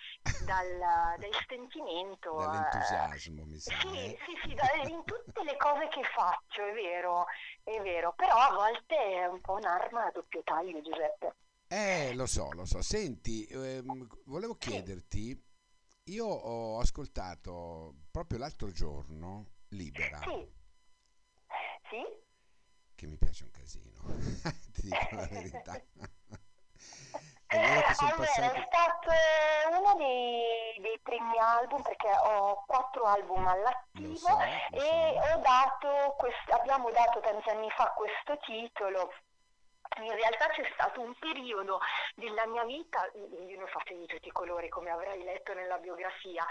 dal, 0.45 0.77
dal 1.19 1.45
sentimento. 1.47 2.39
eh. 2.39 2.45
Dall'entusiasmo, 2.45 3.45
mi 3.45 3.59
sa. 3.59 3.73
Sì, 3.79 3.97
eh? 3.97 4.17
sì, 4.25 4.49
sì, 4.49 4.53
da- 4.55 4.71
in 4.87 5.03
tutte 5.05 5.43
le 5.43 5.55
cose 5.57 5.87
che 5.89 6.03
faccio, 6.15 6.65
è 6.65 6.73
vero, 6.73 7.25
è 7.63 7.79
vero, 7.81 8.13
però 8.13 8.35
a 8.37 8.53
volte 8.53 8.95
è 8.95 9.25
un 9.27 9.41
po' 9.41 9.53
un'arma 9.53 10.05
a 10.05 10.11
doppio 10.11 10.41
taglio, 10.43 10.81
Giuseppe. 10.81 11.35
Eh, 11.67 12.13
lo 12.15 12.25
so, 12.25 12.51
lo 12.53 12.65
so. 12.65 12.81
Senti, 12.81 13.45
ehm, 13.45 14.07
volevo 14.25 14.55
chiederti, 14.55 15.41
io 16.05 16.25
ho 16.25 16.79
ascoltato 16.79 17.95
proprio 18.11 18.37
l'altro 18.39 18.69
giorno 18.71 19.47
Libera, 19.69 20.19
Sì, 20.21 20.47
sì, 21.93 22.03
che 22.95 23.05
mi 23.05 23.17
piace 23.17 23.43
un 23.43 23.51
casino, 23.51 24.01
ti 24.73 24.81
dico 24.81 25.07
la 25.11 25.27
verità. 25.27 25.81
Allora, 27.53 27.81
passati... 27.81 28.21
è 28.23 28.65
stato 28.65 29.77
uno 29.77 29.93
dei, 29.97 30.75
dei 30.79 30.99
primi 31.03 31.37
album 31.37 31.83
perché 31.83 32.09
ho 32.09 32.63
quattro 32.65 33.03
album 33.03 33.45
all'attivo 33.45 34.15
so, 34.15 34.39
e 34.71 34.79
so. 34.79 35.35
ho 35.35 35.37
dato 35.37 36.15
quest- 36.17 36.49
abbiamo 36.49 36.89
dato 36.89 37.19
tanti 37.19 37.49
anni 37.49 37.69
fa 37.69 37.93
questo 37.95 38.39
titolo. 38.39 39.13
In 40.01 40.15
realtà 40.15 40.47
c'è 40.47 40.67
stato 40.73 41.01
un 41.01 41.13
periodo 41.19 41.79
della 42.15 42.47
mia 42.47 42.63
vita, 42.63 43.07
io 43.13 43.55
ne 43.55 43.63
ho 43.63 43.67
fatte 43.67 43.95
di 43.95 44.07
tutti 44.07 44.29
i 44.29 44.31
colori 44.31 44.67
come 44.69 44.89
avrai 44.89 45.21
letto 45.21 45.53
nella 45.53 45.77
biografia, 45.77 46.43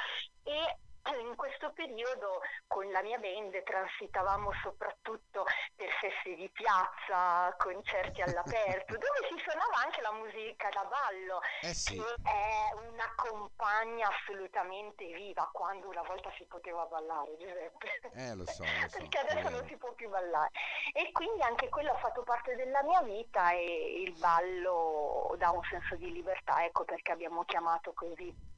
e 0.45 0.79
in 1.11 1.35
questo 1.35 1.73
periodo 1.73 2.41
con 2.67 2.89
la 2.91 3.03
mia 3.03 3.19
band 3.19 3.61
transitavamo 3.63 4.51
soprattutto 4.63 5.45
per 5.75 5.91
feste 6.01 6.35
di 6.37 6.49
piazza, 6.51 7.55
concerti 7.59 8.23
all'aperto, 8.23 8.97
dove 8.97 9.27
si 9.29 9.37
suonava 9.43 9.83
anche 9.85 10.01
la 10.01 10.13
musica 10.13 10.69
da 10.71 10.85
ballo, 10.85 11.41
Eh 11.63 11.75
sì, 11.75 11.97
che 11.97 12.15
è 12.23 12.75
una 12.75 13.13
compagna 13.17 14.09
assolutamente 14.09 15.05
viva, 15.13 15.49
quando 15.53 15.89
una 15.89 16.03
volta 16.03 16.31
si 16.37 16.45
poteva 16.45 16.85
ballare, 16.87 17.37
Giuseppe. 17.37 18.01
eh, 18.15 18.35
lo 18.37 18.45
so, 18.47 18.63
lo 18.63 18.89
so. 18.89 18.99
Perché 18.99 19.19
adesso 19.19 19.49
non 19.49 19.67
si 19.67 19.77
può 19.77 19.93
più 19.93 20.09
ballare. 20.09 20.51
E 20.93 21.11
quindi 21.13 21.43
anche 21.43 21.69
quello 21.69 21.91
ha 21.91 21.99
fatto 21.99 22.23
parte 22.23 22.55
della 22.55 22.83
mia 22.83 23.03
vita 23.03 23.51
e 23.53 24.03
il 24.03 24.13
ballo 24.19 25.35
dà 25.39 25.51
un 25.51 25.63
senso 25.69 25.97
di 25.97 26.13
libertà, 26.13 26.65
ecco 26.65 26.85
perché 26.85 27.13
abbiamo 27.13 27.45
chiamato 27.45 27.93
così 27.93 28.52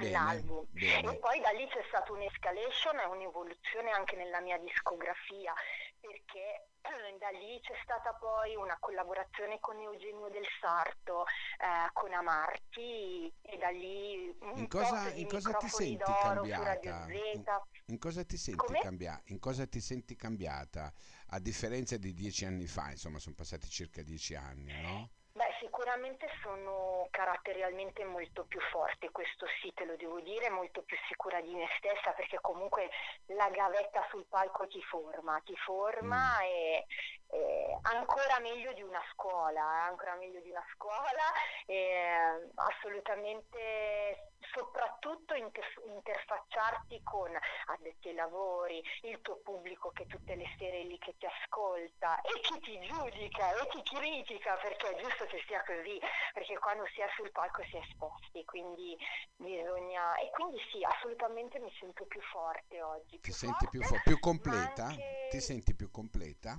l'album. 0.00 0.66
E 0.74 1.18
poi 1.18 1.40
da 1.40 1.50
lì 1.50 1.66
c'è 1.68 1.82
stata 1.88 2.12
un'escalation 2.12 2.98
e 2.98 3.04
un'evoluzione 3.06 3.90
anche 3.90 4.16
nella 4.16 4.40
mia 4.40 4.58
discografia, 4.58 5.52
perché 6.00 6.68
eh, 6.82 7.16
da 7.18 7.28
lì 7.30 7.60
c'è 7.60 7.74
stata 7.84 8.12
poi 8.14 8.56
una 8.56 8.76
collaborazione 8.80 9.60
con 9.60 9.78
Eugenio 9.80 10.28
del 10.30 10.46
Sarto, 10.60 11.24
eh, 11.26 11.90
con 11.92 12.12
Amarti 12.12 13.32
e 13.42 13.56
da 13.58 13.68
lì 13.70 14.34
un 14.40 14.58
In 14.58 14.68
cosa- 14.68 15.12
in 15.12 15.28
cosa 15.28 15.52
ti 15.54 15.68
senti 15.68 16.12
cambiata? 16.22 17.06
In-. 17.10 17.44
In 17.86 17.98
cosa 17.98 18.24
ti 18.24 18.36
senti 18.36 18.72
cambia- 18.80 19.20
in 19.26 19.38
cosa 19.38 19.66
ti 19.66 19.80
senti 19.80 20.16
cambiata? 20.16 20.92
A 21.28 21.38
differenza 21.38 21.96
di 21.96 22.12
dieci 22.12 22.44
anni 22.44 22.66
fa, 22.66 22.90
insomma, 22.90 23.18
sono 23.18 23.34
passati 23.34 23.68
circa 23.68 24.02
dieci 24.02 24.34
anni, 24.34 24.72
no? 24.80 25.10
Beh, 25.34 25.48
sicuramente 25.60 26.28
sono 26.42 27.08
caratterialmente 27.10 28.04
molto 28.04 28.44
più 28.44 28.60
forte, 28.70 29.10
questo 29.10 29.46
sì 29.62 29.72
te 29.72 29.86
lo 29.86 29.96
devo 29.96 30.20
dire, 30.20 30.50
molto 30.50 30.82
più 30.82 30.94
sicura 31.08 31.40
di 31.40 31.54
me 31.54 31.66
stessa 31.78 32.12
perché 32.12 32.38
comunque 32.42 32.90
la 33.28 33.48
gavetta 33.48 34.06
sul 34.10 34.26
palco 34.28 34.66
ti 34.66 34.82
forma, 34.82 35.40
ti 35.42 35.56
forma 35.56 36.38
Mm. 36.38 36.42
e, 36.42 36.84
e 37.32 37.78
ancora 37.82 38.38
meglio 38.40 38.72
di 38.74 38.82
una 38.82 39.02
scuola, 39.12 39.60
eh, 39.60 39.88
ancora 39.88 40.14
meglio 40.16 40.40
di 40.40 40.50
una 40.50 40.64
scuola 40.74 41.32
e 41.64 42.50
assolutamente 42.56 44.28
soprattutto 44.52 45.34
inter- 45.34 45.80
interfacciarti 45.86 47.00
con 47.02 47.30
addetti 47.66 48.08
ai 48.08 48.14
lavori, 48.14 48.82
il 49.02 49.18
tuo 49.22 49.36
pubblico 49.36 49.90
che 49.92 50.06
tutte 50.06 50.34
le 50.36 50.44
sere 50.58 50.82
lì 50.84 50.98
che 50.98 51.14
ti 51.16 51.24
ascolta 51.26 52.20
e 52.20 52.38
chi 52.40 52.58
ti 52.60 52.78
giudica 52.80 53.54
e 53.54 53.66
ti 53.68 53.82
critica 53.82 54.56
perché 54.56 54.90
è 54.90 55.00
giusto 55.00 55.24
che 55.24 55.42
sia 55.46 55.62
così, 55.64 55.98
perché 56.34 56.58
quando 56.58 56.84
si 56.92 57.00
è 57.00 57.08
sul 57.16 57.30
palco 57.30 57.62
si 57.64 57.76
è 57.76 57.80
esposti, 57.80 58.44
quindi 58.44 58.96
bisogna... 59.36 60.16
E 60.16 60.30
quindi 60.32 60.58
sì, 60.70 60.84
assolutamente 60.84 61.58
mi 61.58 61.72
sento 61.78 62.04
più 62.04 62.20
forte 62.20 62.82
oggi. 62.82 63.20
Ti 63.20 63.20
Più 63.20 63.32
senti 63.32 63.68
più, 63.68 63.80
forte, 63.80 63.96
fo- 63.96 64.02
più 64.04 64.18
completa? 64.20 64.84
anche- 64.84 65.28
Ti 65.30 65.40
senti 65.40 65.74
più 65.74 65.90
completa? 65.90 66.58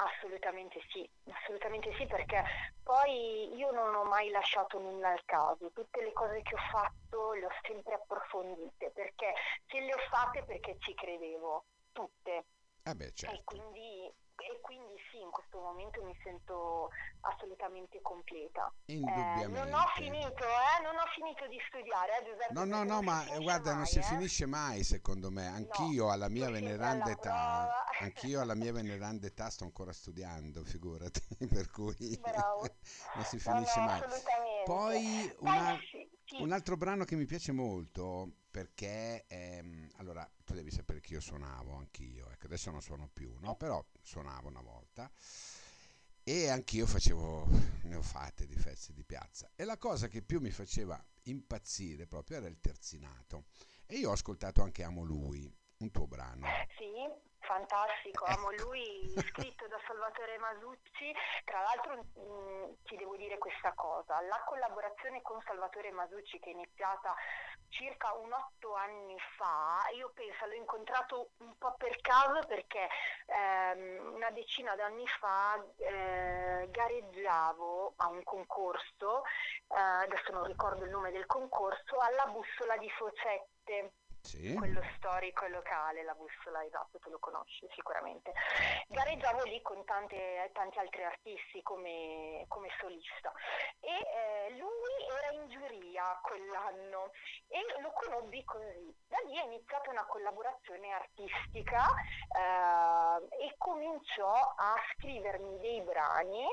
Assolutamente 0.00 0.80
sì, 0.90 1.06
assolutamente 1.30 1.92
sì, 1.98 2.06
perché 2.06 2.42
poi 2.82 3.54
io 3.54 3.70
non 3.70 3.94
ho 3.94 4.04
mai 4.04 4.30
lasciato 4.30 4.78
nulla 4.78 5.10
al 5.10 5.22
caso, 5.26 5.70
tutte 5.72 6.00
le 6.00 6.12
cose 6.12 6.40
che 6.40 6.54
ho 6.54 6.58
fatto 6.70 7.32
le 7.32 7.44
ho 7.44 7.50
sempre 7.62 7.94
approfondite, 7.94 8.90
perché 8.92 9.34
se 9.66 9.80
le 9.80 9.92
ho 9.92 9.98
fatte 10.08 10.42
perché 10.44 10.76
ci 10.78 10.94
credevo, 10.94 11.64
tutte. 11.92 12.44
Eh 12.82 12.94
beh, 12.94 13.12
certo. 13.12 13.36
e 13.36 13.42
quindi 13.44 13.99
sì, 15.10 15.20
in 15.20 15.30
questo 15.30 15.58
momento 15.60 16.02
mi 16.04 16.14
sento 16.22 16.88
assolutamente 17.20 18.00
completa. 18.02 18.72
Eh, 18.86 18.94
non 19.48 19.72
ho 19.72 19.84
Indubbiamente. 19.86 19.90
finito, 19.96 20.44
eh, 20.44 20.82
non 20.82 20.96
ho 20.96 21.06
finito 21.14 21.46
di 21.48 21.58
studiare, 21.68 22.18
eh, 22.20 22.24
Giuseppe, 22.24 22.52
No, 22.52 22.64
no, 22.64 22.82
no, 22.84 23.00
non 23.00 23.04
ma 23.04 23.24
guarda, 23.38 23.70
non 23.70 23.80
mai, 23.80 23.86
si 23.86 23.98
eh. 23.98 24.02
finisce 24.02 24.46
mai, 24.46 24.84
secondo 24.84 25.30
me. 25.30 25.48
No, 25.48 25.54
Anch'io 25.56 26.10
alla 26.10 26.28
mia 26.28 26.50
veneranda 26.50 27.04
alla 27.04 27.12
età, 27.12 27.84
anch'io 28.00 28.40
alla 28.40 28.54
mia 28.54 28.72
veneranda 28.72 29.26
età 29.26 29.50
sto 29.50 29.64
ancora 29.64 29.92
studiando, 29.92 30.64
figurati, 30.64 31.20
per 31.48 31.70
cui 31.70 32.18
Bravo. 32.20 32.62
non 33.14 33.24
si 33.24 33.38
No, 33.42 33.42
finisce 33.42 33.80
no, 33.80 33.84
mai. 33.86 34.00
Poi 34.62 35.34
un, 35.38 35.52
Poi 35.52 35.78
sì. 35.90 35.99
Un 36.38 36.52
altro 36.52 36.76
brano 36.76 37.04
che 37.04 37.16
mi 37.16 37.26
piace 37.26 37.52
molto 37.52 38.32
perché, 38.50 39.26
ehm, 39.26 39.90
allora, 39.96 40.28
tu 40.44 40.54
devi 40.54 40.70
sapere 40.70 41.00
che 41.00 41.14
io 41.14 41.20
suonavo 41.20 41.74
anch'io, 41.74 42.30
ecco, 42.30 42.46
adesso 42.46 42.70
non 42.70 42.82
suono 42.82 43.08
più, 43.12 43.34
no? 43.40 43.56
Però 43.56 43.84
suonavo 44.02 44.48
una 44.48 44.62
volta 44.62 45.10
e 46.22 46.48
anch'io 46.48 46.86
facevo, 46.86 47.46
ne 47.84 47.96
ho 47.96 48.02
fatte 48.02 48.46
di 48.46 48.56
feste 48.56 48.92
di 48.92 49.04
piazza. 49.04 49.50
E 49.54 49.64
la 49.64 49.78
cosa 49.78 50.08
che 50.08 50.22
più 50.22 50.40
mi 50.40 50.50
faceva 50.50 51.02
impazzire 51.24 52.06
proprio 52.06 52.38
era 52.38 52.46
il 52.46 52.60
terzinato. 52.60 53.46
E 53.86 53.96
io 53.96 54.10
ho 54.10 54.12
ascoltato 54.12 54.62
anche 54.62 54.82
Amo 54.82 55.02
Lui, 55.02 55.52
un 55.78 55.90
tuo 55.90 56.06
brano. 56.06 56.46
Sì, 56.76 57.29
fantastico, 57.50 58.24
amo 58.26 58.52
Ecco. 58.52 58.62
lui, 58.62 59.12
scritto 59.26 59.66
da 59.66 59.78
Salvatore 59.84 60.38
Masucci. 60.38 61.12
Tra 61.44 61.60
l'altro 61.62 61.96
mh, 61.96 62.84
ti 62.84 62.96
devo 62.96 63.16
dire 63.16 63.38
questa 63.38 63.72
cosa, 63.72 64.20
la 64.20 64.40
collaborazione 64.46 65.20
con 65.22 65.42
Salvatore 65.42 65.90
Masucci 65.90 66.38
che 66.38 66.50
è 66.50 66.52
iniziata 66.52 67.12
circa 67.68 68.14
un 68.14 68.32
otto 68.32 68.74
anni 68.74 69.16
fa, 69.36 69.82
io 69.94 70.10
penso 70.14 70.46
l'ho 70.46 70.54
incontrato 70.54 71.30
un 71.38 71.56
po' 71.58 71.74
per 71.76 72.00
caso 72.00 72.46
perché 72.46 72.88
ehm, 73.26 74.14
una 74.14 74.30
decina 74.30 74.74
d'anni 74.76 75.06
fa 75.06 75.60
eh, 75.76 76.68
gareggiavo 76.70 77.94
a 77.96 78.08
un 78.08 78.22
concorso, 78.22 79.22
eh, 79.68 79.78
adesso 79.78 80.32
non 80.32 80.44
ricordo 80.44 80.84
il 80.84 80.90
nome 80.90 81.10
del 81.10 81.26
concorso, 81.26 81.98
alla 81.98 82.26
bussola 82.26 82.76
di 82.76 82.90
Focette 82.90 83.92
Sì? 84.22 84.54
quello 84.54 84.82
storico 84.96 85.44
e 85.44 85.48
locale, 85.48 86.02
la 86.04 86.14
bussola, 86.14 86.64
esatto, 86.64 86.98
tu 86.98 87.10
lo 87.10 87.18
conosci 87.18 87.66
sicuramente. 87.74 88.32
Certo. 88.32 88.94
Gareggiavo 88.94 89.42
lì 89.44 89.60
con 89.62 89.84
tante- 89.84 90.50
tanti 90.52 90.78
altri 90.78 91.04
artisti 91.04 91.62
come, 91.62 92.44
come 92.48 92.68
solista 92.78 93.32
e 93.80 93.90
eh, 93.90 94.50
lui 94.56 95.06
era 95.18 95.32
in 95.32 95.48
giuria 95.48 96.18
quell'anno 96.22 97.12
e 97.48 97.80
lo 97.80 97.92
conobbi 97.92 98.44
così. 98.44 98.94
Da 99.08 99.18
lì 99.26 99.38
è 99.38 99.44
iniziata 99.44 99.90
una 99.90 100.04
collaborazione 100.06 100.92
artistica 100.92 101.86
eh, 102.36 103.46
e 103.46 103.54
cominciò 103.56 104.32
a 104.32 104.74
scrivermi 104.94 105.58
dei 105.60 105.80
brani 105.82 106.46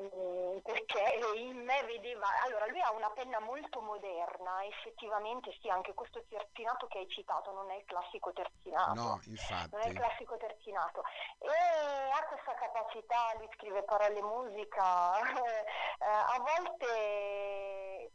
Mm, 0.00 0.58
perché 0.62 1.18
in 1.36 1.64
me 1.64 1.82
vedeva, 1.84 2.26
allora 2.44 2.64
lui 2.66 2.80
ha 2.80 2.92
una 2.92 3.10
penna 3.10 3.38
molto 3.40 3.82
moderna, 3.82 4.64
effettivamente 4.64 5.54
sì, 5.60 5.68
anche 5.68 5.92
questo 5.92 6.24
terzinato 6.30 6.86
che 6.86 6.98
hai 6.98 7.08
citato 7.08 7.52
non 7.52 7.70
è 7.70 7.76
il 7.76 7.84
classico 7.84 8.32
terzinato, 8.32 8.94
No, 8.94 9.02
non 9.02 9.20
è 9.20 9.26
il 9.26 9.30
infatti. 9.30 9.92
classico 9.92 10.36
terzinato 10.38 11.02
e 11.40 12.10
ha 12.10 12.24
questa 12.26 12.54
capacità, 12.54 13.34
lui 13.36 13.48
scrive 13.54 13.82
parole 13.82 14.22
musica, 14.22 15.18
eh, 15.44 16.04
a 16.06 16.38
volte 16.38 18.10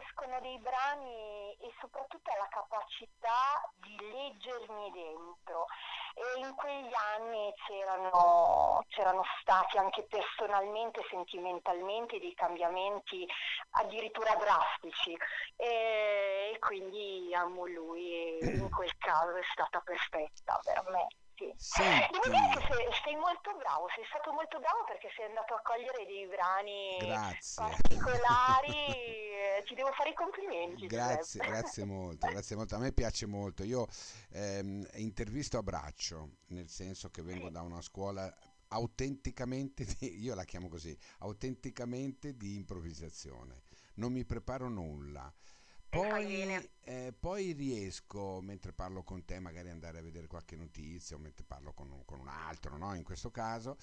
escono 0.00 0.40
dei 0.40 0.58
brani 0.58 1.52
e 1.60 1.72
soprattutto 1.80 2.30
la 2.38 2.48
capacità 2.48 3.60
di 3.76 3.96
leggermi 3.98 4.90
dentro 4.92 5.66
e 6.14 6.40
in 6.40 6.54
quegli 6.54 6.92
anni 7.14 7.52
c'erano, 7.66 8.84
c'erano 8.88 9.22
stati 9.40 9.78
anche 9.78 10.04
personalmente, 10.04 11.00
sentimentalmente 11.08 12.18
dei 12.18 12.34
cambiamenti 12.34 13.26
addirittura 13.70 14.34
drastici 14.36 15.16
e, 15.56 16.52
e 16.54 16.58
quindi 16.58 17.34
amo 17.34 17.66
lui 17.66 18.12
e 18.12 18.38
in 18.42 18.70
quel 18.70 18.96
caso 18.98 19.36
è 19.36 19.42
stata 19.52 19.80
perfetta 19.80 20.60
per 20.62 20.82
me. 20.90 21.06
Sì. 21.56 21.82
Devo 21.82 22.28
dire 22.28 22.48
che 22.52 22.60
Senti, 22.60 22.72
sei, 22.72 22.86
sei 23.04 23.16
molto 23.16 23.54
bravo, 23.56 23.86
sei 23.94 24.04
stato 24.08 24.32
molto 24.32 24.58
bravo 24.58 24.84
perché 24.86 25.08
sei 25.16 25.26
andato 25.26 25.54
a 25.54 25.62
cogliere 25.62 26.04
dei 26.06 26.26
brani 26.26 26.98
grazie. 26.98 27.64
particolari, 27.64 28.68
eh, 29.58 29.62
ti 29.66 29.74
devo 29.74 29.92
fare 29.92 30.10
i 30.10 30.14
complimenti. 30.14 30.86
Grazie, 30.86 31.40
grazie 31.40 31.84
molto, 31.84 32.28
grazie 32.28 32.56
molto. 32.56 32.74
A 32.74 32.78
me 32.78 32.92
piace 32.92 33.26
molto. 33.26 33.64
Io 33.64 33.86
ehm, 34.30 34.86
intervisto 34.94 35.58
a 35.58 35.62
braccio, 35.62 36.36
nel 36.48 36.68
senso 36.68 37.10
che 37.10 37.22
vengo 37.22 37.46
Sì. 37.46 37.52
da 37.52 37.62
una 37.62 37.80
scuola 37.80 38.32
autenticamente, 38.68 39.84
di- 39.84 40.20
io 40.22 40.34
la 40.34 40.44
chiamo 40.44 40.68
così, 40.68 40.96
autenticamente 41.18 42.36
di 42.36 42.54
improvvisazione. 42.56 43.62
Non 43.94 44.12
mi 44.12 44.24
preparo 44.24 44.68
nulla. 44.68 45.32
Poi, 45.92 46.70
eh, 46.84 47.12
poi 47.18 47.52
riesco, 47.52 48.40
mentre 48.40 48.72
parlo 48.72 49.02
con 49.02 49.26
te, 49.26 49.38
magari 49.40 49.68
andare 49.68 49.98
a 49.98 50.02
vedere 50.02 50.26
qualche 50.26 50.56
notizia 50.56 51.16
o 51.16 51.18
mentre 51.18 51.44
parlo 51.44 51.74
con, 51.74 51.90
un- 51.90 52.02
con 52.06 52.18
un 52.18 52.28
altro, 52.28 52.78
no? 52.78 52.94
In 52.94 53.02
questo 53.02 53.30
caso, 53.30 53.76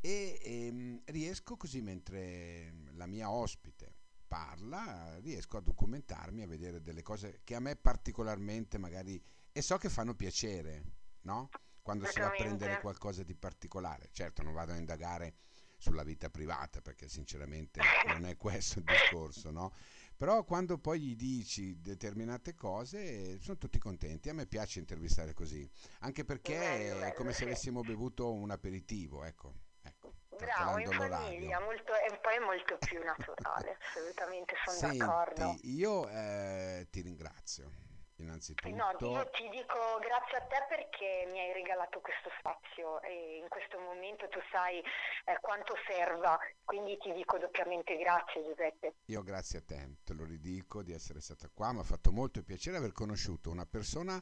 e 0.00 0.38
ehm, 0.44 1.00
riesco 1.06 1.56
così 1.56 1.80
mentre 1.82 2.72
la 2.92 3.06
mia 3.06 3.30
ospite 3.30 3.94
parla, 4.28 5.18
riesco 5.18 5.56
a 5.56 5.60
documentarmi, 5.60 6.42
a 6.42 6.46
vedere 6.46 6.82
delle 6.82 7.02
cose 7.02 7.40
che 7.42 7.56
a 7.56 7.60
me 7.60 7.74
particolarmente 7.74 8.78
magari 8.78 9.20
e 9.50 9.60
so 9.60 9.76
che 9.76 9.88
fanno 9.88 10.14
piacere, 10.14 10.84
no? 11.22 11.50
Quando 11.82 12.06
si 12.06 12.20
va 12.20 12.26
a 12.26 12.30
prendere 12.30 12.78
qualcosa 12.80 13.24
di 13.24 13.34
particolare. 13.34 14.08
Certo, 14.12 14.42
non 14.44 14.52
vado 14.52 14.70
a 14.70 14.76
indagare 14.76 15.34
sulla 15.76 16.04
vita 16.04 16.30
privata 16.30 16.80
perché 16.80 17.08
sinceramente 17.08 17.80
non 18.04 18.24
è 18.24 18.36
questo 18.36 18.78
il 18.78 18.84
discorso, 18.84 19.50
no? 19.50 19.72
Però 20.20 20.44
quando 20.44 20.76
poi 20.76 21.00
gli 21.00 21.16
dici 21.16 21.80
determinate 21.80 22.54
cose 22.54 23.40
sono 23.40 23.56
tutti 23.56 23.78
contenti. 23.78 24.28
A 24.28 24.34
me 24.34 24.44
piace 24.44 24.78
intervistare 24.78 25.32
così, 25.32 25.66
anche 26.00 26.26
perché 26.26 26.58
Bello, 26.58 27.04
è 27.06 27.14
come 27.14 27.30
se 27.30 27.38
sì. 27.38 27.44
avessimo 27.44 27.80
bevuto 27.80 28.30
un 28.30 28.50
aperitivo, 28.50 29.24
ecco, 29.24 29.54
ecco, 29.80 30.12
Bravo, 30.36 30.78
in 30.78 30.90
famiglia, 30.90 31.58
molto, 31.60 31.94
e 31.94 32.18
poi 32.20 32.34
è 32.34 32.38
molto 32.38 32.76
più 32.76 33.02
naturale, 33.02 33.78
assolutamente 33.80 34.54
sono 34.66 34.94
d'accordo. 34.94 35.40
Senti, 35.40 35.74
io 35.74 36.06
eh, 36.10 36.86
ti 36.90 37.00
ringrazio 37.00 37.89
No, 38.20 38.26
io 38.26 38.68
innanzitutto. 38.68 39.30
ti 39.32 39.48
dico 39.48 39.98
grazie 40.00 40.38
a 40.38 40.40
te 40.42 40.66
perché 40.68 41.28
mi 41.30 41.40
hai 41.40 41.52
regalato 41.52 42.00
questo 42.00 42.30
spazio 42.38 43.00
e 43.02 43.38
in 43.42 43.48
questo 43.48 43.78
momento 43.78 44.28
tu 44.28 44.38
sai 44.50 44.78
eh, 44.78 45.38
quanto 45.40 45.74
serva, 45.86 46.38
quindi 46.64 46.96
ti 46.98 47.12
dico 47.12 47.38
doppiamente 47.38 47.96
grazie 47.96 48.44
Giuseppe. 48.44 48.94
Io 49.06 49.22
grazie 49.22 49.58
a 49.60 49.62
te, 49.62 49.96
te 50.04 50.14
lo 50.14 50.24
ridico 50.24 50.82
di 50.82 50.92
essere 50.92 51.20
stata 51.20 51.48
qua, 51.52 51.72
mi 51.72 51.80
ha 51.80 51.84
fatto 51.84 52.12
molto 52.12 52.42
piacere 52.42 52.76
aver 52.76 52.92
conosciuto 52.92 53.50
una 53.50 53.66
persona 53.66 54.20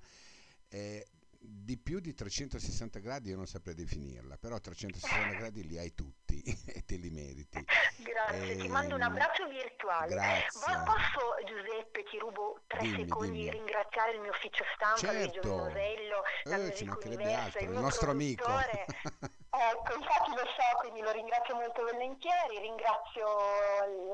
eh, 0.69 1.07
di 1.41 1.77
più 1.79 2.01
di 2.01 2.15
360 2.15 2.99
gradi, 2.99 3.31
io 3.31 3.37
non 3.37 3.47
saprei 3.47 3.75
definirla, 3.75 4.37
però 4.39 4.59
360 4.59 5.35
gradi 5.35 5.67
li 5.67 5.79
hai 5.79 5.95
tutti 5.95 6.43
e 6.67 6.85
te 6.85 6.97
li 6.97 7.11
meriti. 7.11 7.65
Grazie, 7.99 8.57
ti 8.57 8.69
mando 8.69 8.95
un 8.95 9.03
Ehm, 9.03 9.09
abbraccio 9.11 9.47
virtuale. 9.49 10.09
grazie. 10.15 10.61
Ma 10.73 10.83
posso, 10.83 11.35
Giuseppe, 11.47 12.03
ti 12.05 12.19
rubo 12.19 12.61
tre 12.67 12.81
Dimmi, 12.81 13.03
secondi, 13.03 13.31
dimmi. 13.39 13.51
ringraziare 13.51 14.13
il 14.13 14.21
mio 14.21 14.31
ufficio 14.31 14.65
stampa, 14.75 14.99
Certo, 14.99 15.55
la 16.45 16.57
eh, 16.57 16.59
Music 16.59 16.87
mancherebbe 16.89 17.23
Universo, 17.23 17.45
altro, 17.47 17.59
il 17.61 17.65
il 17.67 17.71
mio 17.71 17.81
nostro 17.81 18.11
amico. 18.11 18.45
Ecco, 19.59 19.95
infatti 19.99 20.31
lo 20.31 20.47
so, 20.55 20.79
quindi 20.79 21.01
lo 21.01 21.11
ringrazio 21.11 21.57
molto 21.57 21.83
volentieri, 21.83 22.61
ringrazio 22.61 23.27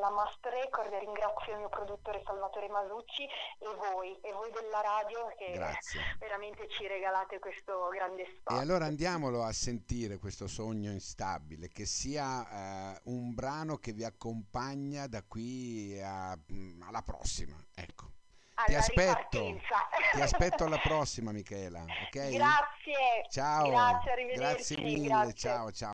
la 0.01 0.09
Master 0.09 0.53
Record, 0.55 0.91
ringrazio 0.95 1.53
il 1.53 1.59
mio 1.59 1.69
produttore 1.69 2.23
Salvatore 2.25 2.69
Masucci 2.69 3.25
e 3.25 3.67
voi, 3.77 4.19
e 4.23 4.33
voi 4.33 4.51
della 4.53 4.81
radio 4.81 5.27
che 5.37 5.53
Grazie. 5.53 6.01
veramente 6.19 6.67
ci 6.71 6.87
regalate 6.87 7.39
questo 7.39 7.89
grande 7.89 8.25
spazio. 8.41 8.59
E 8.59 8.63
allora 8.63 8.87
andiamolo 8.87 9.43
a 9.43 9.53
sentire 9.53 10.17
questo 10.19 10.47
sogno 10.49 10.91
instabile, 10.91 11.69
che 11.69 11.85
sia 11.85 12.95
eh, 12.95 13.01
un 13.05 13.35
brano 13.35 13.77
che 13.77 13.93
vi 13.93 14.05
accompagna 14.05 15.07
da 15.07 15.23
qui 15.23 16.01
a- 16.01 16.39
alla 16.87 17.03
prossima. 17.03 17.55
Ecco. 17.75 18.14
Ti 18.67 18.75
aspetto, 18.75 19.39
ripartenza. 19.47 19.89
ti 20.13 20.21
aspetto 20.21 20.65
alla 20.65 20.79
prossima 20.83 21.33
Michela, 21.33 21.81
ok? 21.81 22.11
Grazie. 22.31 23.27
Ciao, 23.31 23.69
Grazie, 23.71 24.13
arrivederci. 24.13 24.75
grazie 24.75 24.83
mille, 24.83 25.07
grazie. 25.09 25.33
ciao 25.35 25.71
ciao. 25.71 25.93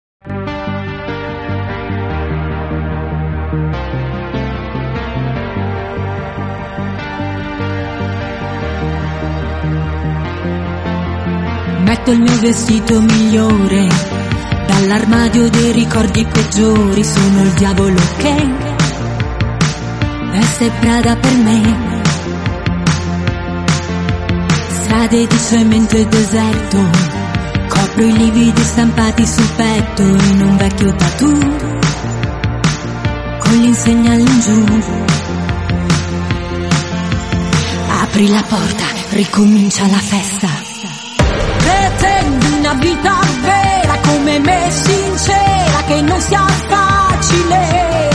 Metto 11.84 12.10
il 12.12 12.20
mio 12.20 12.38
vestito 12.38 13.00
migliore 13.00 13.88
dall'armadio 14.66 15.50
dei 15.50 15.72
ricordi 15.72 16.24
peggiori. 16.24 17.02
Sono 17.04 17.42
il 17.42 17.52
diavolo 17.54 18.00
che 18.18 18.34
veste 20.30 20.70
Prada 20.80 21.16
per 21.16 21.32
me. 21.36 21.89
Strade 24.90 25.24
di 25.24 25.38
cemento 25.38 25.96
e 25.96 26.04
deserto, 26.04 26.78
copro 27.68 28.02
i 28.02 28.12
lividi 28.12 28.60
stampati 28.60 29.24
sul 29.24 29.48
petto 29.54 30.02
in 30.02 30.42
un 30.42 30.56
vecchio 30.56 30.92
tattoo 30.96 31.56
con 33.38 33.52
l'insegna 33.60 34.10
all'ingiù. 34.10 34.64
Apri 38.02 38.28
la 38.30 38.42
porta, 38.42 38.84
ricomincia 39.10 39.86
la 39.86 39.98
festa. 39.98 40.48
Pretendi 41.58 42.46
una 42.58 42.74
vita 42.74 43.20
vera 43.42 43.96
come 44.00 44.38
me, 44.40 44.70
sincera, 44.70 45.84
che 45.86 46.00
non 46.00 46.20
sia. 46.20 46.44
Facile. 46.66 48.09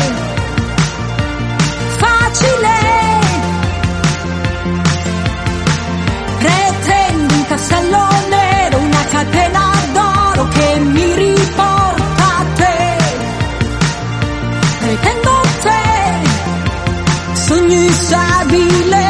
Instabile. 17.85 19.03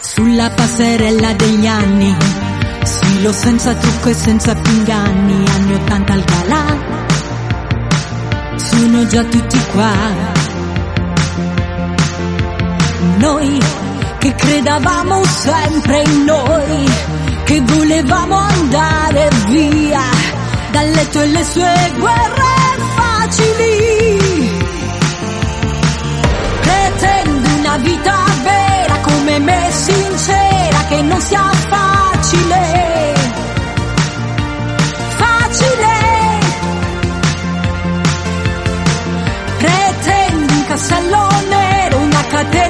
Sulla 0.00 0.50
passerella 0.50 1.32
degli 1.34 1.66
anni, 1.66 2.16
stilo 2.84 3.32
senza 3.32 3.74
trucco 3.74 4.08
e 4.08 4.14
senza 4.14 4.54
più 4.54 4.72
inganni, 4.72 5.44
anni 5.48 5.74
80 5.74 6.12
al 6.12 6.24
galà, 6.24 6.64
sono 8.56 9.06
già 9.06 9.24
tutti 9.24 9.58
qua. 9.72 9.94
Noi 13.18 13.58
che 14.18 14.34
credavamo 14.34 15.24
sempre 15.24 16.02
in 16.02 16.24
noi, 16.24 16.90
che 17.44 17.60
volevamo 17.60 18.36
andare 18.36 19.28
via 19.48 20.00
dal 20.70 20.90
letto 20.90 21.20
e 21.20 21.26
le 21.26 21.44
sue 21.44 21.92
guerre 21.98 22.56
facili. 22.96 23.85
Vita 27.78 28.24
vera 28.42 28.98
come 29.00 29.38
me, 29.38 29.70
sincera, 29.70 30.84
che 30.88 31.02
non 31.02 31.20
sia 31.20 31.50
facile. 31.68 33.14
Facile. 35.16 35.94
Pretendi 39.58 40.52
un 40.52 40.64
castello 40.66 41.28
nero, 41.48 41.98
una 41.98 42.24
catena 42.26 42.65